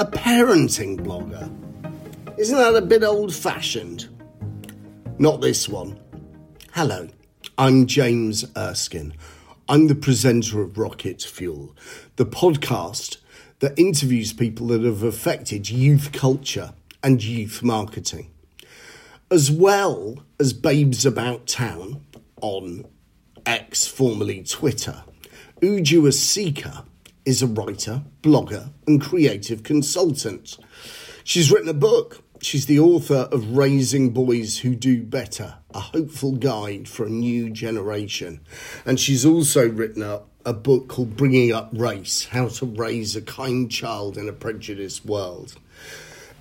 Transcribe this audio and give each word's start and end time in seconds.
A 0.00 0.06
parenting 0.06 1.00
blogger. 1.00 1.50
Isn't 2.38 2.56
that 2.56 2.76
a 2.76 2.80
bit 2.80 3.02
old 3.02 3.34
fashioned? 3.34 4.08
Not 5.18 5.40
this 5.40 5.68
one. 5.68 5.98
Hello, 6.72 7.08
I'm 7.58 7.86
James 7.86 8.44
Erskine. 8.56 9.12
I'm 9.68 9.88
the 9.88 9.96
presenter 9.96 10.62
of 10.62 10.78
Rocket 10.78 11.22
Fuel, 11.22 11.74
the 12.14 12.24
podcast 12.24 13.16
that 13.58 13.76
interviews 13.76 14.32
people 14.32 14.68
that 14.68 14.82
have 14.82 15.02
affected 15.02 15.68
youth 15.68 16.12
culture 16.12 16.74
and 17.02 17.24
youth 17.24 17.64
marketing, 17.64 18.30
as 19.32 19.50
well 19.50 20.22
as 20.38 20.52
Babes 20.52 21.04
About 21.06 21.48
Town 21.48 22.04
on 22.40 22.84
X, 23.44 23.88
formerly 23.88 24.44
Twitter. 24.44 25.02
Uju 25.60 26.02
Asika 26.02 26.84
is 27.28 27.42
a 27.42 27.46
writer, 27.46 28.02
blogger, 28.22 28.70
and 28.86 29.00
creative 29.00 29.62
consultant. 29.62 30.56
She's 31.24 31.52
written 31.52 31.68
a 31.68 31.74
book 31.74 32.22
She's 32.40 32.66
the 32.66 32.78
author 32.78 33.28
of 33.32 33.56
Raising 33.56 34.10
Boys 34.10 34.58
Who 34.58 34.76
Do 34.76 35.02
Better, 35.02 35.56
a 35.74 35.80
hopeful 35.80 36.32
guide 36.32 36.88
for 36.88 37.04
a 37.04 37.10
new 37.10 37.50
generation. 37.50 38.40
And 38.86 39.00
she's 39.00 39.26
also 39.26 39.68
written 39.68 40.04
a, 40.04 40.22
a 40.46 40.52
book 40.52 40.86
called 40.88 41.16
Bringing 41.16 41.52
Up 41.52 41.70
Race 41.72 42.26
How 42.26 42.46
to 42.48 42.66
Raise 42.66 43.16
a 43.16 43.22
Kind 43.22 43.72
Child 43.72 44.16
in 44.16 44.28
a 44.28 44.32
Prejudiced 44.32 45.04
World. 45.04 45.56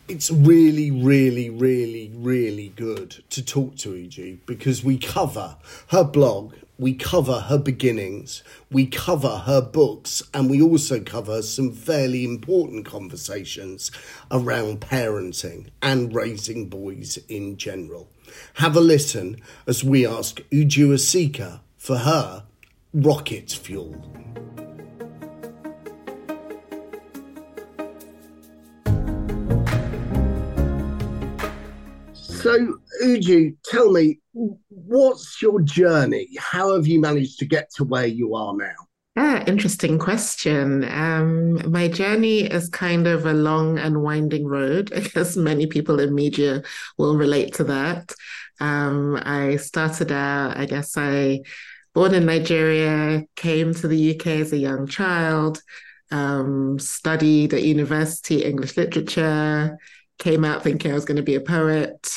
It's 0.08 0.30
really, 0.30 0.92
really, 0.92 1.50
really, 1.50 2.12
really 2.14 2.70
good 2.76 3.24
to 3.32 3.44
talk 3.44 3.76
to 3.78 3.90
Uju 3.90 4.38
because 4.46 4.84
we 4.84 5.00
cover 5.00 5.58
her 5.88 6.04
blog 6.04 6.54
we 6.78 6.94
cover 6.94 7.40
her 7.42 7.58
beginnings, 7.58 8.44
we 8.72 8.86
cover 8.86 9.44
her 9.46 9.62
books, 9.62 10.22
and 10.34 10.50
we 10.50 10.62
also 10.62 11.00
cover 11.00 11.42
some 11.42 11.72
fairly 11.72 12.24
important 12.24 12.86
conversations 12.86 13.92
around 14.30 14.82
parenting 14.82 15.68
and 15.82 16.14
raising 16.14 16.70
boys 16.70 17.18
in 17.28 17.58
general. 17.58 18.10
Have 18.56 18.76
a 18.76 18.82
listen 18.82 19.38
as 19.66 19.84
we 19.84 20.06
ask 20.06 20.42
Uju 20.52 20.90
Asika 20.94 21.62
for 21.78 21.98
her 21.98 22.44
rocket 22.94 23.52
fuel. 23.52 23.96
So, 32.48 32.80
Uju, 33.04 33.58
tell 33.66 33.92
me, 33.92 34.20
what's 34.70 35.42
your 35.42 35.60
journey? 35.62 36.30
How 36.40 36.74
have 36.74 36.88
you 36.88 37.02
managed 37.02 37.40
to 37.40 37.46
get 37.46 37.70
to 37.76 37.84
where 37.84 38.06
you 38.06 38.36
are 38.36 38.56
now? 38.56 38.76
Ah, 39.18 39.44
interesting 39.48 40.00
question. 40.00 40.86
Um, 40.86 41.70
my 41.70 41.90
journey 41.90 42.44
is 42.44 42.70
kind 42.70 43.06
of 43.06 43.26
a 43.26 43.34
long 43.34 43.78
and 43.80 44.02
winding 44.02 44.48
road. 44.48 44.94
I 44.96 45.02
guess 45.02 45.36
many 45.36 45.68
people 45.68 46.00
in 46.00 46.16
media 46.16 46.64
will 46.98 47.18
relate 47.18 47.54
to 47.56 47.66
that. 47.66 48.14
Um, 48.62 49.20
I 49.22 49.58
started 49.58 50.14
out, 50.14 50.56
I 50.56 50.68
guess 50.68 50.96
I 50.96 51.42
born 51.94 52.14
in 52.14 52.26
Nigeria, 52.26 53.26
came 53.36 53.74
to 53.74 53.90
the 53.90 54.16
UK 54.16 54.28
as 54.28 54.54
a 54.54 54.58
young 54.58 54.88
child, 54.88 55.62
um, 56.12 56.80
studied 56.80 57.54
at 57.54 57.64
university 57.64 58.46
English 58.46 58.78
literature, 58.78 59.78
came 60.18 60.46
out 60.46 60.64
thinking 60.64 60.92
I 60.92 60.96
was 60.96 61.04
going 61.04 61.18
to 61.18 61.24
be 61.24 61.36
a 61.36 61.42
poet, 61.42 62.08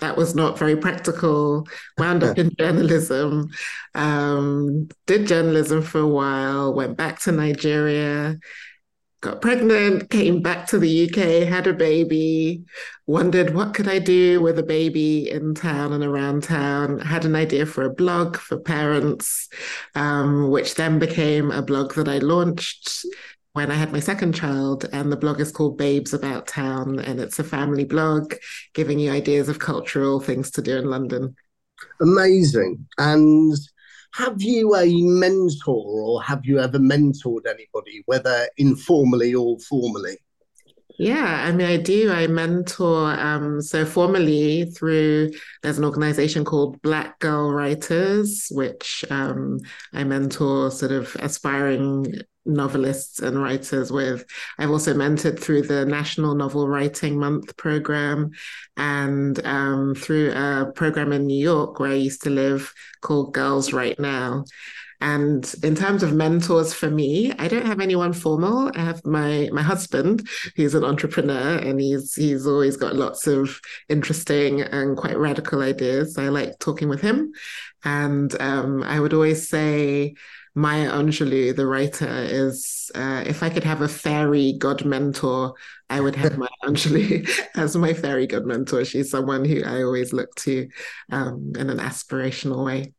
that 0.00 0.16
was 0.16 0.34
not 0.34 0.58
very 0.58 0.76
practical. 0.76 1.66
Wound 1.98 2.22
up 2.22 2.38
in 2.38 2.50
journalism, 2.58 3.50
um, 3.94 4.88
did 5.06 5.26
journalism 5.26 5.82
for 5.82 6.00
a 6.00 6.06
while, 6.06 6.72
went 6.72 6.96
back 6.96 7.18
to 7.20 7.32
Nigeria, 7.32 8.38
got 9.20 9.40
pregnant, 9.40 10.10
came 10.10 10.40
back 10.40 10.68
to 10.68 10.78
the 10.78 11.08
UK, 11.08 11.48
had 11.48 11.66
a 11.66 11.72
baby, 11.72 12.62
wondered 13.06 13.54
what 13.54 13.74
could 13.74 13.88
I 13.88 13.98
do 13.98 14.40
with 14.40 14.58
a 14.58 14.62
baby 14.62 15.28
in 15.28 15.54
town 15.54 15.92
and 15.92 16.04
around 16.04 16.44
town. 16.44 17.00
Had 17.00 17.24
an 17.24 17.34
idea 17.34 17.66
for 17.66 17.82
a 17.82 17.92
blog 17.92 18.36
for 18.36 18.58
parents, 18.58 19.48
um, 19.96 20.50
which 20.50 20.76
then 20.76 20.98
became 21.00 21.50
a 21.50 21.62
blog 21.62 21.94
that 21.94 22.08
I 22.08 22.18
launched 22.18 23.04
when 23.52 23.70
I 23.70 23.74
had 23.74 23.92
my 23.92 24.00
second 24.00 24.34
child, 24.34 24.88
and 24.92 25.10
the 25.10 25.16
blog 25.16 25.40
is 25.40 25.52
called 25.52 25.78
Babes 25.78 26.14
About 26.14 26.46
Town, 26.46 26.98
and 26.98 27.18
it's 27.20 27.38
a 27.38 27.44
family 27.44 27.84
blog 27.84 28.34
giving 28.74 28.98
you 28.98 29.10
ideas 29.10 29.48
of 29.48 29.58
cultural 29.58 30.20
things 30.20 30.50
to 30.52 30.62
do 30.62 30.76
in 30.76 30.84
London. 30.84 31.34
Amazing. 32.00 32.86
And 32.98 33.54
have 34.14 34.40
you 34.42 34.74
a 34.74 34.86
mentor 35.02 36.02
or 36.02 36.22
have 36.22 36.44
you 36.44 36.58
ever 36.58 36.78
mentored 36.78 37.46
anybody, 37.46 38.02
whether 38.06 38.48
informally 38.56 39.34
or 39.34 39.58
formally? 39.60 40.18
Yeah, 40.98 41.44
I 41.46 41.52
mean, 41.52 41.68
I 41.68 41.76
do. 41.76 42.10
I 42.10 42.26
mentor. 42.26 43.12
Um, 43.12 43.62
so 43.62 43.84
formally 43.84 44.64
through 44.64 45.30
there's 45.62 45.78
an 45.78 45.84
organization 45.84 46.44
called 46.44 46.82
Black 46.82 47.20
Girl 47.20 47.52
Writers, 47.52 48.48
which 48.50 49.04
um, 49.08 49.60
I 49.92 50.02
mentor 50.02 50.72
sort 50.72 50.90
of 50.90 51.14
aspiring 51.20 52.14
novelists 52.48 53.20
and 53.20 53.40
writers 53.40 53.92
with. 53.92 54.24
I've 54.58 54.70
also 54.70 54.94
mentored 54.94 55.38
through 55.38 55.62
the 55.62 55.84
National 55.84 56.34
Novel 56.34 56.68
Writing 56.68 57.18
Month 57.18 57.56
program 57.56 58.30
and 58.76 59.44
um, 59.46 59.94
through 59.94 60.32
a 60.32 60.72
program 60.74 61.12
in 61.12 61.26
New 61.26 61.40
York 61.40 61.78
where 61.78 61.90
I 61.90 61.94
used 61.94 62.22
to 62.22 62.30
live 62.30 62.72
called 63.02 63.34
Girls 63.34 63.72
Write 63.72 64.00
Now. 64.00 64.44
And 65.00 65.54
in 65.62 65.76
terms 65.76 66.02
of 66.02 66.12
mentors 66.12 66.74
for 66.74 66.90
me, 66.90 67.32
I 67.38 67.46
don't 67.46 67.66
have 67.66 67.78
anyone 67.78 68.12
formal. 68.12 68.72
I 68.74 68.80
have 68.80 69.04
my 69.04 69.48
my 69.52 69.62
husband, 69.62 70.28
who's 70.56 70.74
an 70.74 70.82
entrepreneur, 70.82 71.56
and 71.58 71.80
he's 71.80 72.14
he's 72.16 72.48
always 72.48 72.76
got 72.76 72.96
lots 72.96 73.28
of 73.28 73.60
interesting 73.88 74.60
and 74.60 74.96
quite 74.96 75.16
radical 75.16 75.62
ideas. 75.62 76.18
I 76.18 76.28
like 76.30 76.58
talking 76.58 76.88
with 76.88 77.00
him, 77.00 77.32
and 77.84 78.34
um, 78.40 78.82
I 78.82 78.98
would 78.98 79.12
always 79.12 79.48
say 79.48 80.14
Maya 80.58 80.90
Angelou, 80.90 81.54
the 81.54 81.68
writer, 81.68 82.08
is 82.08 82.90
uh, 82.96 83.22
if 83.24 83.44
I 83.44 83.48
could 83.48 83.62
have 83.62 83.80
a 83.80 83.86
fairy 83.86 84.54
god 84.58 84.84
mentor, 84.84 85.54
I 85.88 86.00
would 86.00 86.16
have 86.16 86.36
Maya 86.38 86.48
Angelou 86.64 87.30
as 87.54 87.76
my 87.76 87.94
fairy 87.94 88.26
god 88.26 88.44
mentor. 88.44 88.84
She's 88.84 89.08
someone 89.08 89.44
who 89.44 89.62
I 89.64 89.84
always 89.84 90.12
look 90.12 90.34
to 90.36 90.68
um, 91.12 91.52
in 91.56 91.70
an 91.70 91.78
aspirational 91.78 92.64
way. 92.64 92.92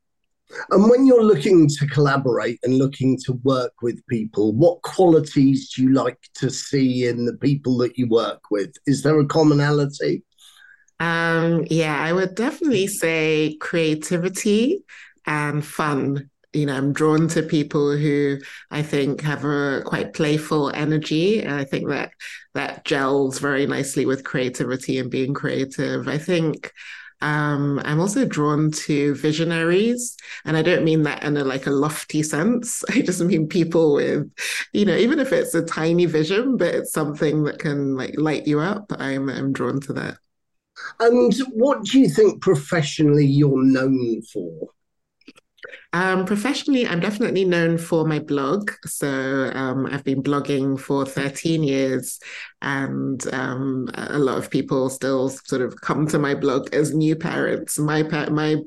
And 0.71 0.89
when 0.89 1.05
you're 1.05 1.23
looking 1.23 1.67
to 1.67 1.87
collaborate 1.87 2.59
and 2.63 2.77
looking 2.77 3.19
to 3.25 3.33
work 3.43 3.73
with 3.81 4.07
people, 4.07 4.53
what 4.53 4.81
qualities 4.81 5.73
do 5.73 5.83
you 5.83 5.91
like 5.91 6.29
to 6.35 6.49
see 6.49 7.07
in 7.07 7.25
the 7.25 7.37
people 7.37 7.77
that 7.79 7.97
you 7.97 8.07
work 8.07 8.49
with? 8.49 8.73
Is 8.87 9.03
there 9.03 9.19
a 9.19 9.27
commonality? 9.27 10.23
Um, 11.01 11.67
yeah, 11.69 12.01
I 12.01 12.13
would 12.13 12.35
definitely 12.35 12.87
say 12.87 13.57
creativity 13.59 14.85
and 15.25 15.63
fun 15.63 16.29
you 16.53 16.65
know, 16.65 16.75
I'm 16.75 16.93
drawn 16.93 17.27
to 17.29 17.43
people 17.43 17.95
who 17.95 18.39
I 18.71 18.81
think 18.81 19.21
have 19.21 19.45
a 19.45 19.81
quite 19.85 20.13
playful 20.13 20.71
energy. 20.71 21.41
And 21.43 21.53
I 21.53 21.63
think 21.63 21.89
that 21.89 22.11
that 22.53 22.85
gels 22.85 23.39
very 23.39 23.67
nicely 23.67 24.05
with 24.05 24.23
creativity 24.23 24.97
and 24.99 25.11
being 25.11 25.33
creative. 25.33 26.07
I 26.07 26.17
think 26.17 26.71
um, 27.21 27.81
I'm 27.83 27.99
also 27.99 28.25
drawn 28.25 28.71
to 28.71 29.13
visionaries, 29.15 30.15
and 30.45 30.55
I 30.55 30.61
don't 30.61 30.85
mean 30.85 31.03
that 31.03 31.23
in 31.23 31.35
a 31.35 31.43
like 31.43 31.67
a 31.67 31.71
lofty 31.71 32.23
sense. 32.23 32.83
I 32.89 33.01
just 33.01 33.21
mean 33.21 33.47
people 33.47 33.93
with, 33.93 34.31
you 34.73 34.85
know, 34.85 34.95
even 34.95 35.19
if 35.19 35.33
it's 35.33 35.53
a 35.53 35.65
tiny 35.65 36.05
vision, 36.05 36.57
but 36.57 36.73
it's 36.73 36.93
something 36.93 37.43
that 37.43 37.59
can 37.59 37.95
like 37.95 38.15
light 38.17 38.47
you 38.47 38.59
up. 38.59 38.91
I'm 38.97 39.29
I'm 39.29 39.51
drawn 39.51 39.81
to 39.81 39.93
that. 39.93 40.17
And 41.01 41.33
what 41.51 41.83
do 41.83 41.99
you 41.99 42.09
think 42.09 42.41
professionally 42.41 43.25
you're 43.25 43.63
known 43.63 44.21
for? 44.21 44.69
Um, 45.91 46.25
professionally, 46.25 46.85
I'm 46.85 46.99
definitely 46.99 47.45
known 47.45 47.77
for 47.79 48.05
my 48.05 48.19
blog. 48.19 48.71
So 48.85 49.51
um, 49.55 49.87
I've 49.87 50.03
been 50.03 50.21
blogging 50.21 50.79
for 50.79 51.05
13 51.05 51.63
years, 51.63 52.19
and 52.61 53.25
um, 53.33 53.89
a 53.93 54.19
lot 54.19 54.37
of 54.37 54.49
people 54.49 54.89
still 54.89 55.29
sort 55.29 55.61
of 55.61 55.79
come 55.81 56.07
to 56.07 56.19
my 56.19 56.35
blog 56.35 56.73
as 56.73 56.93
new 56.93 57.15
parents. 57.15 57.79
My 57.79 58.03
my 58.29 58.57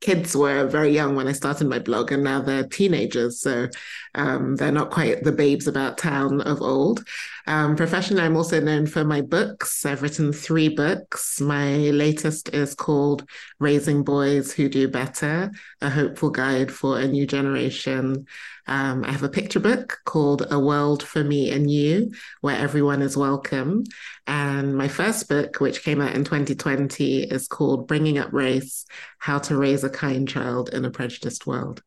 kids 0.00 0.34
were 0.34 0.66
very 0.66 0.90
young 0.90 1.14
when 1.14 1.28
I 1.28 1.32
started 1.32 1.68
my 1.68 1.78
blog, 1.78 2.12
and 2.12 2.24
now 2.24 2.40
they're 2.40 2.66
teenagers, 2.66 3.40
so 3.40 3.68
um, 4.14 4.56
they're 4.56 4.72
not 4.72 4.90
quite 4.90 5.22
the 5.22 5.32
babes 5.32 5.66
about 5.66 5.98
town 5.98 6.40
of 6.42 6.62
old. 6.62 7.04
Um, 7.46 7.76
professionally, 7.76 8.22
I'm 8.22 8.36
also 8.36 8.60
known 8.60 8.86
for 8.86 9.04
my 9.04 9.20
books. 9.20 9.84
I've 9.84 10.02
written 10.02 10.32
three 10.32 10.68
books. 10.68 11.40
My 11.40 11.74
latest 11.74 12.50
is 12.50 12.74
called 12.74 13.28
Raising 13.58 14.04
Boys 14.04 14.52
Who 14.52 14.68
Do 14.68 14.88
Better, 14.88 15.50
a 15.80 15.90
hopeful 15.90 16.30
guide 16.30 16.70
for 16.70 17.00
a 17.00 17.06
new 17.06 17.26
generation. 17.26 18.26
Um, 18.66 19.04
I 19.04 19.10
have 19.10 19.22
a 19.22 19.28
picture 19.28 19.60
book 19.60 19.98
called 20.04 20.46
A 20.50 20.58
World 20.58 21.02
for 21.02 21.24
Me 21.24 21.50
and 21.50 21.70
You, 21.70 22.12
where 22.40 22.56
everyone 22.56 23.02
is 23.02 23.16
welcome. 23.16 23.84
And 24.26 24.76
my 24.76 24.88
first 24.88 25.28
book, 25.28 25.60
which 25.60 25.82
came 25.82 26.00
out 26.00 26.14
in 26.14 26.24
2020, 26.24 27.24
is 27.24 27.48
called 27.48 27.88
Bringing 27.88 28.18
Up 28.18 28.32
Race 28.32 28.86
How 29.18 29.38
to 29.40 29.56
Raise 29.56 29.84
a 29.84 29.90
Kind 29.90 30.28
Child 30.28 30.70
in 30.72 30.84
a 30.84 30.90
Prejudiced 30.90 31.46
World. 31.46 31.82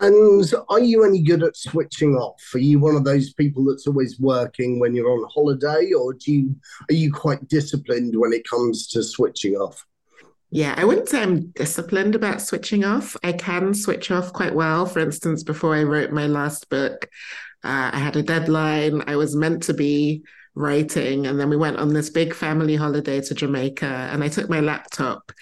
And 0.00 0.52
are 0.68 0.80
you 0.80 1.04
any 1.04 1.22
good 1.22 1.44
at 1.44 1.56
switching 1.56 2.16
off? 2.16 2.42
Are 2.54 2.58
you 2.58 2.80
one 2.80 2.96
of 2.96 3.04
those 3.04 3.32
people 3.32 3.64
that's 3.64 3.86
always 3.86 4.18
working 4.18 4.80
when 4.80 4.96
you're 4.96 5.10
on 5.10 5.28
holiday, 5.32 5.92
or 5.92 6.14
do 6.14 6.32
you 6.32 6.56
are 6.90 6.94
you 6.94 7.12
quite 7.12 7.46
disciplined 7.48 8.18
when 8.18 8.32
it 8.32 8.48
comes 8.48 8.88
to 8.88 9.02
switching 9.04 9.54
off? 9.54 9.86
Yeah, 10.54 10.74
I 10.76 10.84
wouldn't 10.84 11.08
say 11.08 11.22
I'm 11.22 11.46
disciplined 11.52 12.14
about 12.14 12.42
switching 12.42 12.84
off. 12.84 13.16
I 13.24 13.32
can 13.32 13.72
switch 13.72 14.10
off 14.10 14.34
quite 14.34 14.54
well. 14.54 14.84
For 14.84 14.98
instance, 14.98 15.42
before 15.42 15.74
I 15.74 15.82
wrote 15.82 16.12
my 16.12 16.26
last 16.26 16.68
book, 16.68 17.08
uh, 17.64 17.90
I 17.90 17.98
had 17.98 18.16
a 18.16 18.22
deadline. 18.22 19.02
I 19.06 19.16
was 19.16 19.34
meant 19.34 19.62
to 19.64 19.74
be 19.74 20.24
writing. 20.54 21.26
And 21.26 21.40
then 21.40 21.48
we 21.48 21.56
went 21.56 21.78
on 21.78 21.94
this 21.94 22.10
big 22.10 22.34
family 22.34 22.76
holiday 22.76 23.22
to 23.22 23.34
Jamaica. 23.34 23.86
And 23.86 24.22
I 24.22 24.28
took 24.28 24.50
my 24.50 24.60
laptop 24.60 25.32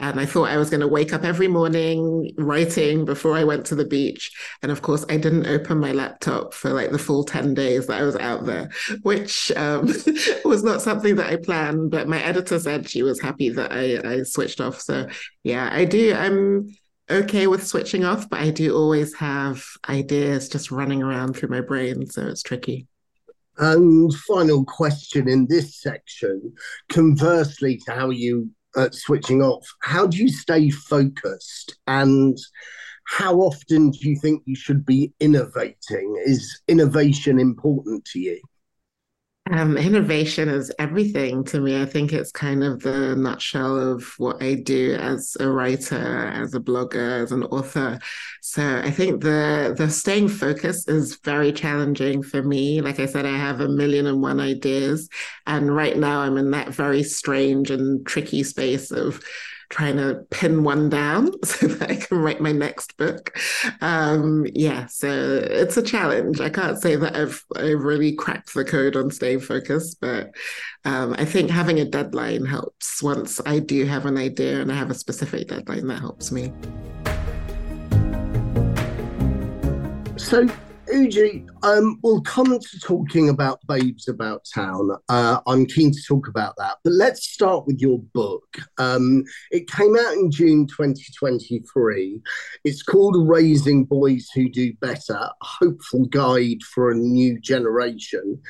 and 0.00 0.18
I 0.18 0.24
thought 0.24 0.48
I 0.48 0.56
was 0.56 0.70
going 0.70 0.80
to 0.80 0.88
wake 0.88 1.12
up 1.12 1.24
every 1.24 1.46
morning 1.46 2.32
writing 2.38 3.04
before 3.04 3.36
I 3.36 3.44
went 3.44 3.66
to 3.66 3.74
the 3.74 3.84
beach. 3.84 4.32
And 4.62 4.72
of 4.72 4.80
course, 4.80 5.04
I 5.10 5.18
didn't 5.18 5.46
open 5.46 5.78
my 5.78 5.92
laptop 5.92 6.54
for 6.54 6.70
like 6.72 6.90
the 6.90 6.98
full 6.98 7.22
10 7.22 7.52
days 7.52 7.86
that 7.86 8.00
I 8.00 8.04
was 8.04 8.16
out 8.16 8.46
there, 8.46 8.70
which 9.02 9.52
um, 9.52 9.86
was 10.44 10.64
not 10.64 10.80
something 10.80 11.16
that 11.16 11.30
I 11.30 11.36
planned. 11.36 11.90
But 11.90 12.08
my 12.08 12.22
editor 12.22 12.58
said 12.58 12.88
she 12.88 13.02
was 13.02 13.20
happy 13.20 13.50
that 13.50 13.72
I, 13.72 14.00
I 14.08 14.22
switched 14.22 14.62
off. 14.62 14.80
So, 14.80 15.06
yeah, 15.44 15.68
I 15.70 15.84
do. 15.84 16.14
I'm 16.14 16.74
okay 17.10 17.46
with 17.46 17.66
switching 17.66 18.04
off, 18.04 18.26
but 18.30 18.40
I 18.40 18.50
do 18.50 18.74
always 18.74 19.14
have 19.16 19.62
ideas 19.86 20.48
just 20.48 20.70
running 20.70 21.02
around 21.02 21.36
through 21.36 21.50
my 21.50 21.60
brain. 21.60 22.06
So 22.06 22.26
it's 22.26 22.42
tricky. 22.42 22.86
And 23.58 24.14
final 24.14 24.64
question 24.64 25.28
in 25.28 25.46
this 25.46 25.76
section, 25.78 26.54
conversely 26.88 27.76
to 27.84 27.92
how 27.92 28.08
you 28.08 28.50
uh, 28.76 28.88
switching 28.92 29.42
off, 29.42 29.66
how 29.82 30.06
do 30.06 30.16
you 30.16 30.28
stay 30.28 30.70
focused 30.70 31.76
and 31.86 32.38
how 33.06 33.36
often 33.38 33.90
do 33.90 34.08
you 34.08 34.16
think 34.20 34.42
you 34.46 34.54
should 34.54 34.86
be 34.86 35.12
innovating? 35.20 36.14
Is 36.24 36.60
innovation 36.68 37.40
important 37.40 38.04
to 38.06 38.20
you? 38.20 38.40
Um, 39.52 39.76
innovation 39.76 40.48
is 40.48 40.70
everything 40.78 41.42
to 41.44 41.60
me. 41.60 41.82
I 41.82 41.84
think 41.84 42.12
it's 42.12 42.30
kind 42.30 42.62
of 42.62 42.80
the 42.82 43.16
nutshell 43.16 43.76
of 43.76 44.04
what 44.16 44.40
I 44.40 44.54
do 44.54 44.94
as 44.94 45.36
a 45.40 45.50
writer, 45.50 46.28
as 46.28 46.54
a 46.54 46.60
blogger, 46.60 47.20
as 47.20 47.32
an 47.32 47.42
author. 47.44 47.98
So 48.42 48.78
I 48.78 48.92
think 48.92 49.22
the 49.22 49.74
the 49.76 49.90
staying 49.90 50.28
focused 50.28 50.88
is 50.88 51.16
very 51.24 51.52
challenging 51.52 52.22
for 52.22 52.44
me. 52.44 52.80
Like 52.80 53.00
I 53.00 53.06
said, 53.06 53.26
I 53.26 53.36
have 53.36 53.60
a 53.60 53.68
million 53.68 54.06
and 54.06 54.22
one 54.22 54.38
ideas, 54.38 55.08
and 55.48 55.74
right 55.74 55.96
now 55.96 56.20
I'm 56.20 56.36
in 56.36 56.52
that 56.52 56.68
very 56.68 57.02
strange 57.02 57.72
and 57.72 58.06
tricky 58.06 58.44
space 58.44 58.92
of 58.92 59.20
trying 59.70 59.96
to 59.96 60.26
pin 60.30 60.64
one 60.64 60.90
down 60.90 61.32
so 61.44 61.68
that 61.68 61.90
I 61.90 61.96
can 61.96 62.18
write 62.18 62.40
my 62.40 62.52
next 62.52 62.96
book. 62.96 63.38
Um, 63.80 64.46
yeah, 64.52 64.86
so 64.86 65.08
it's 65.08 65.76
a 65.76 65.82
challenge. 65.82 66.40
I 66.40 66.50
can't 66.50 66.80
say 66.80 66.96
that 66.96 67.16
I've 67.16 67.44
I've 67.56 67.82
really 67.82 68.12
cracked 68.12 68.52
the 68.52 68.64
code 68.64 68.96
on 68.96 69.10
staying 69.10 69.40
focused, 69.40 70.00
but 70.00 70.34
um, 70.84 71.14
I 71.18 71.24
think 71.24 71.50
having 71.50 71.80
a 71.80 71.84
deadline 71.84 72.44
helps. 72.44 73.02
Once 73.02 73.40
I 73.46 73.60
do 73.60 73.84
have 73.84 74.06
an 74.06 74.18
idea 74.18 74.60
and 74.60 74.70
I 74.70 74.74
have 74.74 74.90
a 74.90 74.94
specific 74.94 75.48
deadline, 75.48 75.86
that 75.86 76.00
helps 76.00 76.30
me. 76.30 76.52
So 80.16 80.48
Uju, 80.92 81.48
um, 81.62 81.98
we'll 82.02 82.20
come 82.22 82.58
to 82.58 82.80
talking 82.80 83.28
about 83.28 83.64
Babes 83.66 84.08
About 84.08 84.44
Town. 84.52 84.90
Uh, 85.08 85.40
I'm 85.46 85.66
keen 85.66 85.92
to 85.92 86.02
talk 86.02 86.26
about 86.26 86.54
that. 86.58 86.78
But 86.82 86.94
let's 86.94 87.28
start 87.28 87.66
with 87.66 87.80
your 87.80 88.00
book. 88.12 88.44
Um, 88.78 89.24
it 89.50 89.70
came 89.70 89.96
out 89.96 90.14
in 90.14 90.30
June 90.30 90.66
2023. 90.66 92.20
It's 92.64 92.82
called 92.82 93.28
Raising 93.28 93.84
Boys 93.84 94.28
Who 94.34 94.48
Do 94.48 94.72
Better 94.80 95.14
A 95.14 95.32
Hopeful 95.40 96.06
Guide 96.06 96.62
for 96.62 96.90
a 96.90 96.96
New 96.96 97.40
Generation. 97.40 98.40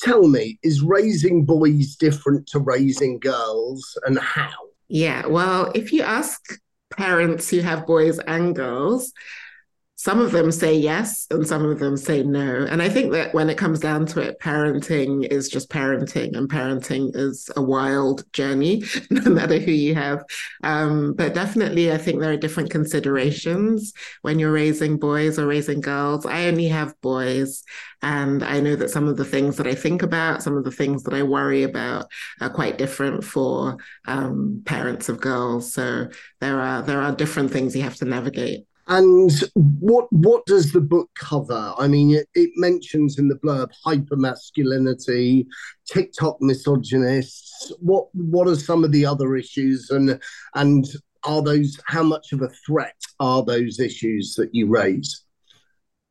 Tell 0.00 0.26
me, 0.26 0.58
is 0.62 0.82
raising 0.82 1.44
boys 1.44 1.96
different 1.96 2.46
to 2.48 2.58
raising 2.58 3.18
girls 3.18 3.98
and 4.06 4.18
how? 4.18 4.50
Yeah, 4.88 5.26
well, 5.26 5.70
if 5.74 5.92
you 5.92 6.02
ask 6.02 6.58
parents 6.90 7.48
who 7.50 7.60
have 7.60 7.86
boys 7.86 8.18
and 8.18 8.54
girls, 8.54 9.12
some 10.02 10.18
of 10.18 10.32
them 10.32 10.50
say 10.50 10.76
yes 10.76 11.28
and 11.30 11.46
some 11.46 11.64
of 11.64 11.78
them 11.78 11.96
say 11.96 12.24
no. 12.24 12.66
And 12.68 12.82
I 12.82 12.88
think 12.88 13.12
that 13.12 13.32
when 13.34 13.48
it 13.48 13.56
comes 13.56 13.78
down 13.78 14.04
to 14.06 14.20
it, 14.20 14.40
parenting 14.40 15.24
is 15.30 15.48
just 15.48 15.70
parenting, 15.70 16.36
and 16.36 16.50
parenting 16.50 17.14
is 17.14 17.48
a 17.54 17.62
wild 17.62 18.24
journey, 18.32 18.82
no 19.10 19.30
matter 19.30 19.60
who 19.60 19.70
you 19.70 19.94
have. 19.94 20.24
Um, 20.64 21.14
but 21.14 21.34
definitely, 21.34 21.92
I 21.92 21.98
think 21.98 22.18
there 22.18 22.32
are 22.32 22.36
different 22.36 22.72
considerations 22.72 23.92
when 24.22 24.40
you're 24.40 24.50
raising 24.50 24.98
boys 24.98 25.38
or 25.38 25.46
raising 25.46 25.80
girls. 25.80 26.26
I 26.26 26.48
only 26.48 26.66
have 26.66 27.00
boys, 27.00 27.62
and 28.02 28.42
I 28.42 28.58
know 28.58 28.74
that 28.74 28.90
some 28.90 29.06
of 29.06 29.16
the 29.16 29.24
things 29.24 29.56
that 29.58 29.68
I 29.68 29.76
think 29.76 30.02
about, 30.02 30.42
some 30.42 30.56
of 30.56 30.64
the 30.64 30.72
things 30.72 31.04
that 31.04 31.14
I 31.14 31.22
worry 31.22 31.62
about, 31.62 32.06
are 32.40 32.50
quite 32.50 32.76
different 32.76 33.22
for 33.22 33.76
um, 34.06 34.62
parents 34.64 35.08
of 35.08 35.20
girls. 35.20 35.72
So 35.72 36.08
there 36.40 36.58
are 36.58 36.82
there 36.82 37.02
are 37.02 37.14
different 37.14 37.52
things 37.52 37.76
you 37.76 37.82
have 37.82 37.98
to 37.98 38.04
navigate. 38.04 38.66
And 38.88 39.30
what 39.54 40.12
what 40.12 40.44
does 40.46 40.72
the 40.72 40.80
book 40.80 41.08
cover? 41.14 41.72
I 41.78 41.86
mean, 41.86 42.14
it, 42.14 42.28
it 42.34 42.50
mentions 42.56 43.18
in 43.18 43.28
the 43.28 43.36
blurb 43.36 43.70
hypermasculinity, 43.86 45.46
TikTok 45.90 46.38
misogynists. 46.40 47.72
What 47.78 48.06
what 48.12 48.48
are 48.48 48.56
some 48.56 48.84
of 48.84 48.92
the 48.92 49.06
other 49.06 49.36
issues, 49.36 49.90
and 49.90 50.20
and 50.54 50.86
are 51.24 51.42
those 51.42 51.78
how 51.86 52.02
much 52.02 52.32
of 52.32 52.42
a 52.42 52.50
threat 52.66 52.96
are 53.20 53.44
those 53.44 53.78
issues 53.78 54.34
that 54.34 54.52
you 54.52 54.66
raise? 54.66 55.24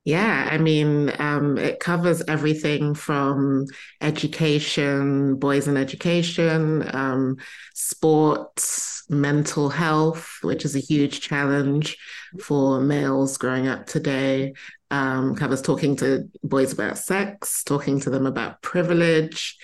Yeah, 0.03 0.49
I 0.51 0.57
mean, 0.57 1.11
um, 1.19 1.59
it 1.59 1.79
covers 1.79 2.23
everything 2.27 2.95
from 2.95 3.65
education, 4.01 5.35
boys 5.35 5.67
in 5.67 5.77
education, 5.77 6.89
um, 6.95 7.37
sports, 7.75 9.03
mental 9.09 9.69
health, 9.69 10.39
which 10.41 10.65
is 10.65 10.75
a 10.75 10.79
huge 10.79 11.21
challenge 11.21 11.97
for 12.39 12.81
males 12.81 13.37
growing 13.37 13.67
up 13.67 13.85
today. 13.85 14.53
Um, 14.89 15.35
covers 15.35 15.61
talking 15.61 15.95
to 15.97 16.27
boys 16.43 16.73
about 16.73 16.97
sex, 16.97 17.63
talking 17.63 17.99
to 17.99 18.09
them 18.09 18.25
about 18.25 18.63
privilege, 18.63 19.55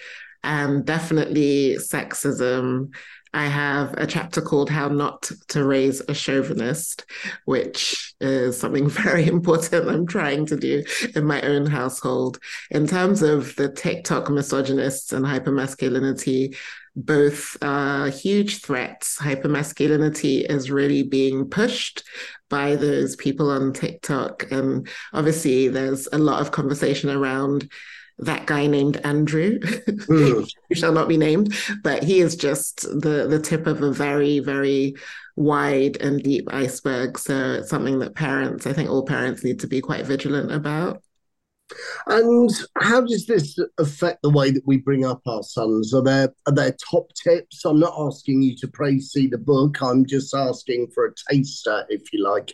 and 0.43 0.85
definitely 0.85 1.77
sexism. 1.79 2.89
I 3.33 3.47
have 3.47 3.93
a 3.97 4.07
chapter 4.07 4.41
called 4.41 4.69
How 4.69 4.87
Not 4.87 5.31
to 5.49 5.63
Raise 5.63 6.01
a 6.07 6.13
Chauvinist, 6.13 7.05
which 7.45 8.13
is 8.19 8.59
something 8.59 8.89
very 8.89 9.27
important 9.27 9.87
I'm 9.87 10.07
trying 10.07 10.45
to 10.47 10.55
do 10.55 10.83
in 11.15 11.25
my 11.25 11.41
own 11.41 11.65
household. 11.65 12.39
In 12.71 12.87
terms 12.87 13.21
of 13.21 13.55
the 13.55 13.69
TikTok 13.69 14.29
misogynists 14.29 15.13
and 15.13 15.25
hypermasculinity, 15.25 16.55
both 16.95 17.55
are 17.61 18.09
huge 18.09 18.61
threats. 18.61 19.19
Hypermasculinity 19.19 20.49
is 20.49 20.71
really 20.71 21.03
being 21.03 21.47
pushed 21.47 22.03
by 22.49 22.75
those 22.75 23.15
people 23.15 23.51
on 23.51 23.71
TikTok. 23.71 24.51
And 24.51 24.87
obviously, 25.13 25.67
there's 25.67 26.07
a 26.11 26.17
lot 26.17 26.41
of 26.41 26.51
conversation 26.51 27.11
around 27.11 27.69
that 28.19 28.45
guy 28.45 28.67
named 28.67 28.97
Andrew, 29.03 29.59
mm. 29.59 30.51
who 30.69 30.75
shall 30.75 30.91
not 30.91 31.07
be 31.07 31.17
named, 31.17 31.55
but 31.83 32.03
he 32.03 32.19
is 32.19 32.35
just 32.35 32.81
the 32.81 33.27
the 33.29 33.39
tip 33.39 33.67
of 33.67 33.81
a 33.81 33.91
very, 33.91 34.39
very 34.39 34.95
wide 35.35 35.97
and 35.97 36.23
deep 36.23 36.51
iceberg. 36.51 37.17
So 37.17 37.53
it's 37.53 37.69
something 37.69 37.99
that 37.99 38.15
parents, 38.15 38.65
I 38.65 38.73
think 38.73 38.89
all 38.89 39.05
parents 39.05 39.43
need 39.43 39.59
to 39.61 39.67
be 39.67 39.81
quite 39.81 40.05
vigilant 40.05 40.51
about. 40.51 41.01
And 42.07 42.49
how 42.77 43.01
does 43.01 43.25
this 43.25 43.59
affect 43.77 44.21
the 44.21 44.29
way 44.29 44.51
that 44.51 44.65
we 44.65 44.77
bring 44.77 45.05
up 45.05 45.21
our 45.27 45.43
sons? 45.43 45.93
Are 45.93 46.01
there 46.01 46.33
are 46.47 46.53
there 46.53 46.75
top 46.89 47.11
tips? 47.13 47.65
I'm 47.65 47.79
not 47.79 47.93
asking 47.97 48.41
you 48.41 48.55
to 48.57 48.67
praise 48.67 49.11
see 49.11 49.27
the 49.27 49.37
book. 49.37 49.81
I'm 49.81 50.05
just 50.05 50.33
asking 50.33 50.87
for 50.93 51.05
a 51.05 51.13
taster, 51.29 51.85
if 51.89 52.13
you 52.13 52.23
like. 52.23 52.53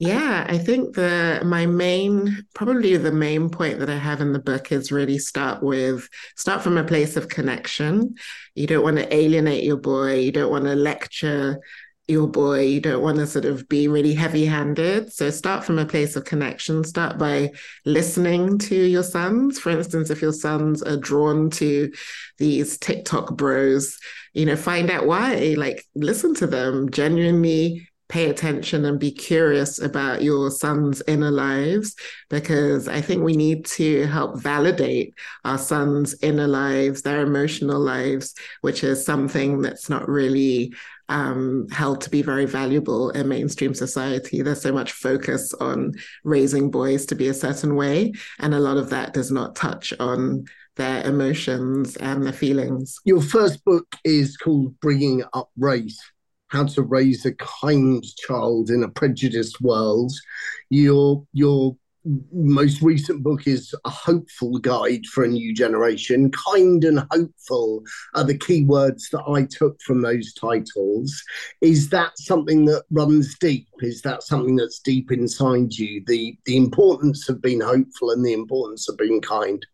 Yeah, 0.00 0.46
I 0.48 0.56
think 0.56 0.94
the 0.94 1.42
my 1.44 1.66
main 1.66 2.46
probably 2.54 2.96
the 2.96 3.12
main 3.12 3.50
point 3.50 3.80
that 3.80 3.90
I 3.90 3.98
have 3.98 4.22
in 4.22 4.32
the 4.32 4.38
book 4.38 4.72
is 4.72 4.90
really 4.90 5.18
start 5.18 5.62
with 5.62 6.08
start 6.36 6.62
from 6.62 6.78
a 6.78 6.84
place 6.84 7.18
of 7.18 7.28
connection. 7.28 8.14
You 8.54 8.66
don't 8.66 8.82
want 8.82 8.96
to 8.96 9.14
alienate 9.14 9.62
your 9.62 9.76
boy, 9.76 10.20
you 10.20 10.32
don't 10.32 10.50
want 10.50 10.64
to 10.64 10.74
lecture 10.74 11.60
your 12.08 12.26
boy, 12.28 12.60
you 12.62 12.80
don't 12.80 13.02
want 13.02 13.18
to 13.18 13.26
sort 13.26 13.44
of 13.44 13.68
be 13.68 13.88
really 13.88 14.14
heavy 14.14 14.46
handed. 14.46 15.12
So 15.12 15.28
start 15.28 15.64
from 15.64 15.78
a 15.78 15.84
place 15.84 16.16
of 16.16 16.24
connection. 16.24 16.82
Start 16.82 17.18
by 17.18 17.50
listening 17.84 18.58
to 18.60 18.74
your 18.74 19.02
sons. 19.02 19.58
For 19.58 19.68
instance, 19.68 20.08
if 20.08 20.22
your 20.22 20.32
sons 20.32 20.82
are 20.82 20.96
drawn 20.96 21.50
to 21.50 21.92
these 22.38 22.78
TikTok 22.78 23.36
bros, 23.36 23.98
you 24.32 24.46
know, 24.46 24.56
find 24.56 24.90
out 24.90 25.06
why, 25.06 25.54
like 25.58 25.84
listen 25.94 26.34
to 26.36 26.46
them, 26.46 26.90
genuinely 26.90 27.86
pay 28.10 28.28
attention 28.28 28.84
and 28.84 28.98
be 28.98 29.12
curious 29.12 29.80
about 29.80 30.22
your 30.22 30.50
son's 30.50 31.00
inner 31.06 31.30
lives 31.30 31.94
because 32.28 32.88
I 32.88 33.00
think 33.00 33.22
we 33.22 33.36
need 33.36 33.64
to 33.66 34.06
help 34.06 34.40
validate 34.40 35.14
our 35.44 35.56
son's 35.56 36.14
inner 36.20 36.48
lives, 36.48 37.02
their 37.02 37.22
emotional 37.22 37.80
lives, 37.80 38.34
which 38.60 38.82
is 38.82 39.04
something 39.04 39.62
that's 39.62 39.88
not 39.88 40.08
really 40.08 40.74
um, 41.08 41.68
held 41.70 42.00
to 42.02 42.10
be 42.10 42.22
very 42.22 42.46
valuable 42.46 43.10
in 43.10 43.28
mainstream 43.28 43.74
society. 43.74 44.42
There's 44.42 44.60
so 44.60 44.72
much 44.72 44.92
focus 44.92 45.54
on 45.54 45.94
raising 46.24 46.70
boys 46.70 47.06
to 47.06 47.14
be 47.14 47.28
a 47.28 47.34
certain 47.34 47.76
way, 47.76 48.12
and 48.40 48.54
a 48.54 48.60
lot 48.60 48.76
of 48.76 48.90
that 48.90 49.14
does 49.14 49.30
not 49.30 49.56
touch 49.56 49.92
on 49.98 50.44
their 50.76 51.04
emotions 51.06 51.96
and 51.96 52.24
their 52.24 52.32
feelings. 52.32 52.98
Your 53.04 53.22
first 53.22 53.64
book 53.64 53.86
is 54.04 54.36
called 54.36 54.78
Bringing 54.80 55.22
Up 55.32 55.50
Race 55.56 56.00
How 56.50 56.64
to 56.64 56.82
Raise 56.82 57.24
a 57.26 57.32
Kind 57.34 58.04
Child 58.16 58.70
in 58.70 58.82
a 58.82 58.88
Prejudiced 58.88 59.60
World. 59.60 60.12
Your, 60.68 61.24
your 61.32 61.76
most 62.32 62.82
recent 62.82 63.22
book 63.22 63.46
is 63.46 63.72
a 63.84 63.90
hopeful 63.90 64.58
guide 64.58 65.06
for 65.06 65.22
a 65.22 65.28
new 65.28 65.54
generation. 65.54 66.32
Kind 66.52 66.84
and 66.84 67.06
hopeful 67.12 67.84
are 68.14 68.24
the 68.24 68.36
key 68.36 68.64
words 68.64 69.08
that 69.10 69.22
I 69.28 69.44
took 69.44 69.80
from 69.82 70.02
those 70.02 70.32
titles. 70.34 71.22
Is 71.60 71.88
that 71.90 72.18
something 72.18 72.64
that 72.64 72.84
runs 72.90 73.38
deep? 73.38 73.68
Is 73.80 74.02
that 74.02 74.24
something 74.24 74.56
that's 74.56 74.80
deep 74.80 75.12
inside 75.12 75.74
you? 75.74 76.02
The 76.06 76.36
the 76.46 76.56
importance 76.56 77.28
of 77.28 77.40
being 77.40 77.60
hopeful 77.60 78.10
and 78.10 78.24
the 78.24 78.32
importance 78.32 78.88
of 78.88 78.96
being 78.96 79.20
kind. 79.20 79.64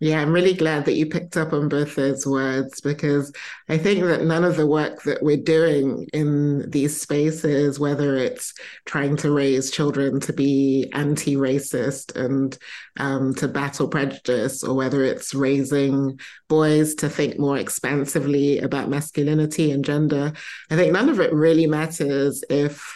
Yeah, 0.00 0.20
I'm 0.20 0.32
really 0.32 0.54
glad 0.54 0.84
that 0.84 0.96
you 0.96 1.06
picked 1.06 1.36
up 1.36 1.52
on 1.52 1.68
both 1.68 1.94
those 1.94 2.26
words 2.26 2.80
because 2.80 3.32
I 3.68 3.78
think 3.78 4.02
that 4.04 4.24
none 4.24 4.44
of 4.44 4.56
the 4.56 4.66
work 4.66 5.02
that 5.04 5.22
we're 5.22 5.36
doing 5.36 6.08
in 6.12 6.68
these 6.68 7.00
spaces, 7.00 7.78
whether 7.78 8.16
it's 8.16 8.52
trying 8.86 9.16
to 9.18 9.30
raise 9.30 9.70
children 9.70 10.20
to 10.20 10.32
be 10.32 10.90
anti 10.92 11.36
racist 11.36 12.16
and 12.16 12.58
um, 12.98 13.34
to 13.36 13.48
battle 13.48 13.88
prejudice, 13.88 14.64
or 14.64 14.74
whether 14.74 15.04
it's 15.04 15.32
raising 15.32 16.18
boys 16.48 16.94
to 16.96 17.08
think 17.08 17.38
more 17.38 17.56
expansively 17.56 18.58
about 18.58 18.90
masculinity 18.90 19.70
and 19.70 19.84
gender, 19.84 20.32
I 20.70 20.76
think 20.76 20.92
none 20.92 21.08
of 21.08 21.20
it 21.20 21.32
really 21.32 21.66
matters 21.66 22.42
if 22.50 22.92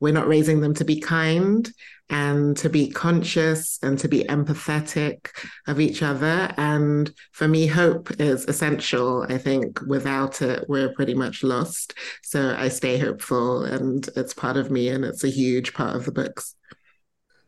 we're 0.00 0.12
not 0.12 0.28
raising 0.28 0.60
them 0.60 0.74
to 0.74 0.84
be 0.84 1.00
kind 1.00 1.70
and 2.08 2.56
to 2.56 2.68
be 2.68 2.88
conscious 2.88 3.78
and 3.82 3.98
to 3.98 4.08
be 4.08 4.24
empathetic 4.24 5.28
of 5.66 5.80
each 5.80 6.02
other. 6.02 6.52
And 6.56 7.12
for 7.32 7.48
me, 7.48 7.66
hope 7.66 8.20
is 8.20 8.44
essential. 8.44 9.26
I 9.28 9.38
think 9.38 9.80
without 9.86 10.42
it, 10.42 10.68
we're 10.68 10.92
pretty 10.92 11.14
much 11.14 11.42
lost. 11.42 11.94
So 12.22 12.54
I 12.56 12.68
stay 12.68 12.98
hopeful 12.98 13.64
and 13.64 14.08
it's 14.16 14.34
part 14.34 14.56
of 14.56 14.70
me 14.70 14.88
and 14.88 15.04
it's 15.04 15.24
a 15.24 15.28
huge 15.28 15.74
part 15.74 15.96
of 15.96 16.04
the 16.04 16.12
books. 16.12 16.54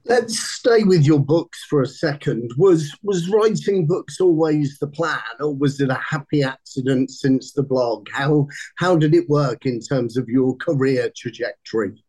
Let's 0.05 0.39
stay 0.39 0.85
with 0.85 1.05
your 1.05 1.21
books 1.21 1.65
for 1.69 1.83
a 1.83 1.87
second. 1.87 2.53
Was 2.57 2.97
was 3.03 3.29
writing 3.29 3.87
books 3.87 4.23
always 4.23 4.79
the 4.79 4.87
plan, 4.87 5.21
or 5.39 5.55
was 5.55 5.81
it 5.83 5.91
a 5.91 6.01
happy 6.09 6.43
accident 6.43 7.11
since 7.11 7.53
the 7.53 7.63
blog? 7.63 8.09
How 8.11 8.47
how 8.77 8.97
did 8.97 9.15
it 9.15 9.29
work 9.29 9.67
in 9.67 9.81
terms 9.81 10.17
of 10.17 10.27
your 10.27 10.57
career 10.57 11.13
trajectory? 11.15 12.03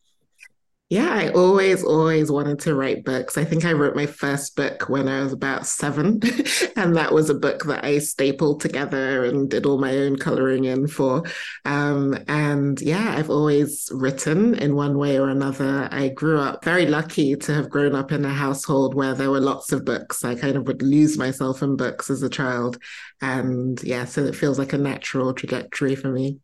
Yeah, 0.89 1.09
I 1.13 1.29
always, 1.33 1.83
always 1.83 2.31
wanted 2.31 2.57
to 2.61 2.73
write 2.73 3.05
books. 3.05 3.37
I 3.37 3.45
think 3.45 3.63
I 3.63 3.73
wrote 3.73 3.95
my 3.95 4.07
first 4.07 4.55
book 4.55 4.89
when 4.89 5.07
I 5.07 5.21
was 5.21 5.31
about 5.31 5.67
seven. 5.67 6.19
and 6.75 6.95
that 6.95 7.13
was 7.13 7.29
a 7.29 7.35
book 7.35 7.65
that 7.65 7.85
I 7.85 7.99
stapled 7.99 8.59
together 8.61 9.23
and 9.23 9.47
did 9.47 9.67
all 9.67 9.77
my 9.77 9.95
own 9.95 10.15
coloring 10.15 10.63
in 10.63 10.87
for. 10.87 11.25
Um, 11.63 12.17
and 12.27 12.81
yeah, 12.81 13.13
I've 13.15 13.29
always 13.29 13.87
written 13.93 14.55
in 14.55 14.75
one 14.75 14.97
way 14.97 15.19
or 15.19 15.29
another. 15.29 15.87
I 15.91 16.07
grew 16.09 16.39
up 16.39 16.65
very 16.65 16.87
lucky 16.87 17.35
to 17.35 17.53
have 17.53 17.69
grown 17.69 17.93
up 17.93 18.11
in 18.11 18.25
a 18.25 18.33
household 18.33 18.95
where 18.95 19.13
there 19.13 19.29
were 19.29 19.39
lots 19.39 19.71
of 19.71 19.85
books. 19.85 20.25
I 20.25 20.33
kind 20.33 20.55
of 20.55 20.65
would 20.65 20.81
lose 20.81 21.19
myself 21.19 21.61
in 21.61 21.75
books 21.75 22.09
as 22.09 22.23
a 22.23 22.29
child. 22.29 22.81
And 23.21 23.79
yeah, 23.83 24.05
so 24.05 24.23
it 24.23 24.35
feels 24.35 24.57
like 24.57 24.73
a 24.73 24.77
natural 24.79 25.35
trajectory 25.35 25.95
for 25.95 26.09
me. 26.09 26.39